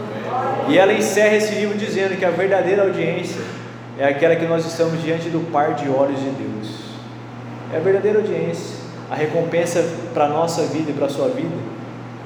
e 0.70 0.78
ela 0.78 0.94
encerra 0.94 1.36
esse 1.36 1.56
livro 1.56 1.78
dizendo 1.78 2.18
que 2.18 2.26
a 2.26 2.30
verdadeira 2.30 2.84
audiência 2.84 3.42
é 3.98 4.06
aquela 4.06 4.36
que 4.36 4.46
nós 4.46 4.66
estamos 4.66 5.02
diante 5.04 5.30
do 5.30 5.52
par 5.52 5.74
de 5.74 5.90
olhos 5.90 6.20
de 6.20 6.30
Deus. 6.30 6.70
É 7.74 7.78
a 7.78 7.80
verdadeira 7.80 8.20
audiência. 8.20 8.82
A 9.10 9.16
recompensa 9.16 9.84
para 10.14 10.26
a 10.26 10.30
nossa 10.30 10.64
vida 10.64 10.92
e 10.92 10.94
para 10.94 11.08
a 11.08 11.10
sua 11.10 11.28
vida 11.28 11.56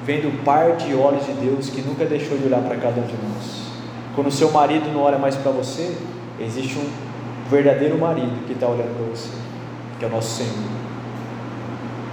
vem 0.04 0.20
do 0.20 0.44
par 0.44 0.76
de 0.76 0.94
olhos 0.94 1.26
de 1.26 1.32
Deus 1.32 1.68
que 1.68 1.82
nunca 1.82 2.04
deixou 2.04 2.38
de 2.38 2.46
olhar 2.46 2.60
para 2.60 2.76
cada 2.76 3.00
um 3.00 3.04
de 3.04 3.14
nós. 3.14 3.66
Quando 4.14 4.28
o 4.28 4.32
seu 4.32 4.52
marido 4.52 4.88
não 4.92 5.02
olha 5.02 5.18
mais 5.18 5.34
para 5.34 5.50
você, 5.50 5.96
existe 6.40 6.78
um 6.78 6.88
verdadeiro 7.50 7.98
marido 7.98 8.46
que 8.46 8.52
está 8.52 8.68
olhando 8.68 8.96
para 8.96 9.06
você, 9.06 9.30
que 9.98 10.04
é 10.04 10.08
o 10.08 10.10
nosso 10.10 10.36
Senhor. 10.36 10.85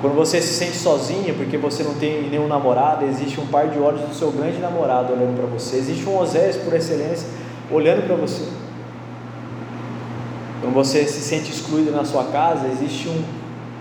Quando 0.04 0.16
você 0.16 0.42
se 0.42 0.54
sente 0.56 0.76
sozinha 0.76 1.34
porque 1.34 1.58
você 1.58 1.82
não 1.82 1.94
tem 1.94 2.30
nenhum 2.30 2.46
namorado, 2.46 3.06
existe 3.06 3.40
um 3.40 3.48
par 3.48 3.70
de 3.70 3.80
olhos 3.80 4.02
do 4.02 4.14
seu 4.14 4.34
grande 4.34 4.58
namorado 4.58 5.14
olhando 5.14 5.34
para 5.38 5.46
você. 5.46 5.78
Existe 5.78 6.06
um 6.10 6.20
Osés 6.20 6.58
por 6.58 6.74
excelência 6.74 7.26
olhando 7.72 8.06
para 8.06 8.18
você. 8.18 8.44
Quando 10.60 10.74
você 10.74 11.06
se 11.06 11.22
sente 11.22 11.50
excluído 11.50 11.92
na 11.92 12.04
sua 12.04 12.26
casa, 12.26 12.68
existe 12.68 13.08
um 13.08 13.24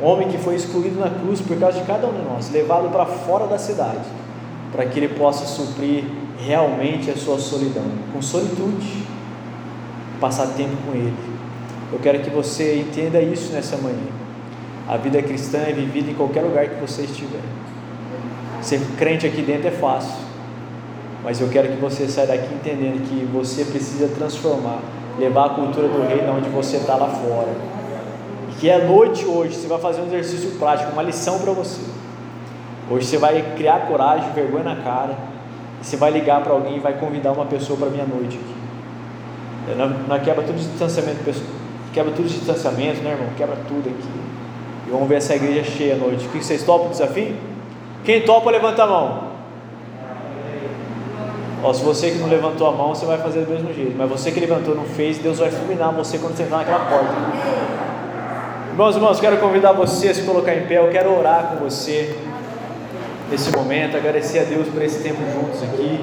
homem 0.00 0.28
que 0.28 0.38
foi 0.38 0.54
excluído 0.54 1.00
na 1.00 1.10
cruz 1.10 1.40
por 1.40 1.58
causa 1.58 1.80
de 1.80 1.84
cada 1.84 2.06
um 2.06 2.12
de 2.12 2.22
nós, 2.22 2.52
levado 2.52 2.88
para 2.92 3.04
fora 3.04 3.48
da 3.48 3.58
cidade, 3.58 4.06
para 4.70 4.86
que 4.86 5.00
ele 5.00 5.08
possa 5.08 5.44
suprir 5.44 6.04
realmente 6.38 7.10
a 7.10 7.16
sua 7.16 7.40
solidão, 7.40 7.82
com 8.12 8.22
solitude, 8.22 9.08
passar 10.20 10.46
tempo 10.56 10.76
com 10.86 10.92
ele. 10.96 11.16
Eu 11.92 11.98
quero 11.98 12.20
que 12.20 12.30
você 12.30 12.76
entenda 12.76 13.20
isso 13.20 13.52
nessa 13.52 13.76
manhã. 13.76 14.21
A 14.88 14.96
vida 14.96 15.22
cristã 15.22 15.58
é 15.58 15.72
vivida 15.72 16.10
em 16.10 16.14
qualquer 16.14 16.42
lugar 16.42 16.68
que 16.68 16.80
você 16.80 17.02
estiver. 17.02 17.40
Ser 18.60 18.80
crente 18.98 19.26
aqui 19.26 19.42
dentro 19.42 19.68
é 19.68 19.70
fácil, 19.70 20.14
mas 21.24 21.40
eu 21.40 21.48
quero 21.48 21.68
que 21.68 21.80
você 21.80 22.08
saia 22.08 22.26
daqui 22.28 22.52
entendendo 22.54 23.08
que 23.08 23.24
você 23.32 23.64
precisa 23.64 24.08
transformar, 24.08 24.80
levar 25.18 25.46
a 25.46 25.50
cultura 25.50 25.88
do 25.88 26.06
reino 26.06 26.36
onde 26.36 26.48
você 26.48 26.76
está 26.76 26.96
lá 26.96 27.08
fora. 27.08 27.54
E 28.50 28.54
que 28.54 28.68
é 28.68 28.84
noite 28.84 29.24
hoje, 29.24 29.54
você 29.54 29.66
vai 29.66 29.78
fazer 29.78 30.00
um 30.02 30.06
exercício 30.06 30.52
prático, 30.58 30.92
uma 30.92 31.02
lição 31.02 31.38
para 31.38 31.52
você. 31.52 31.80
Hoje 32.90 33.06
você 33.06 33.18
vai 33.18 33.54
criar 33.56 33.86
coragem, 33.86 34.30
vergonha 34.32 34.64
na 34.64 34.76
cara, 34.76 35.16
você 35.80 35.96
vai 35.96 36.10
ligar 36.10 36.42
para 36.42 36.52
alguém 36.52 36.76
e 36.76 36.80
vai 36.80 36.94
convidar 36.98 37.32
uma 37.32 37.46
pessoa 37.46 37.78
para 37.78 37.88
minha 37.88 38.04
noite 38.04 38.38
aqui. 38.38 38.54
Nós 40.08 40.22
quebra 40.22 40.44
tudo 40.44 40.56
distanciamento, 40.56 41.18
quebra 41.92 42.12
tudo 42.12 42.28
de 42.28 42.34
distanciamento, 42.34 43.00
né, 43.02 43.12
irmão? 43.12 43.28
Quebra 43.36 43.56
tudo 43.68 43.88
aqui. 43.88 44.21
Vamos 44.92 45.08
ver 45.08 45.16
essa 45.16 45.34
igreja 45.34 45.64
cheia 45.64 45.94
à 45.94 45.96
noite. 45.96 46.26
O 46.26 46.28
que 46.28 46.44
vocês 46.44 46.62
topam 46.62 46.88
o 46.88 46.90
desafio? 46.90 47.34
Quem 48.04 48.20
topa, 48.20 48.50
levanta 48.50 48.82
a 48.82 48.86
mão. 48.86 49.32
Ó, 51.64 51.72
se 51.72 51.82
você 51.82 52.10
que 52.10 52.18
não 52.18 52.28
levantou 52.28 52.66
a 52.66 52.72
mão, 52.72 52.94
você 52.94 53.06
vai 53.06 53.16
fazer 53.16 53.46
do 53.46 53.50
mesmo 53.50 53.72
jeito. 53.72 53.94
Mas 53.96 54.10
você 54.10 54.30
que 54.30 54.38
levantou 54.38 54.74
não 54.74 54.84
fez, 54.84 55.16
Deus 55.16 55.38
vai 55.38 55.50
fulminar 55.50 55.92
você 55.94 56.18
quando 56.18 56.36
você 56.36 56.42
entrar 56.42 56.58
naquela 56.58 56.80
porta. 56.80 57.14
Irmãos, 58.70 58.94
irmãos, 58.94 59.18
quero 59.18 59.38
convidar 59.38 59.72
você 59.72 60.08
a 60.08 60.14
se 60.14 60.22
colocar 60.24 60.54
em 60.54 60.66
pé. 60.66 60.78
Eu 60.78 60.90
quero 60.90 61.18
orar 61.18 61.52
com 61.52 61.64
você. 61.64 62.14
nesse 63.30 63.50
momento, 63.50 63.96
agradecer 63.96 64.40
a 64.40 64.44
Deus 64.44 64.68
por 64.68 64.82
esse 64.82 65.02
tempo 65.02 65.20
juntos 65.32 65.62
aqui. 65.62 66.00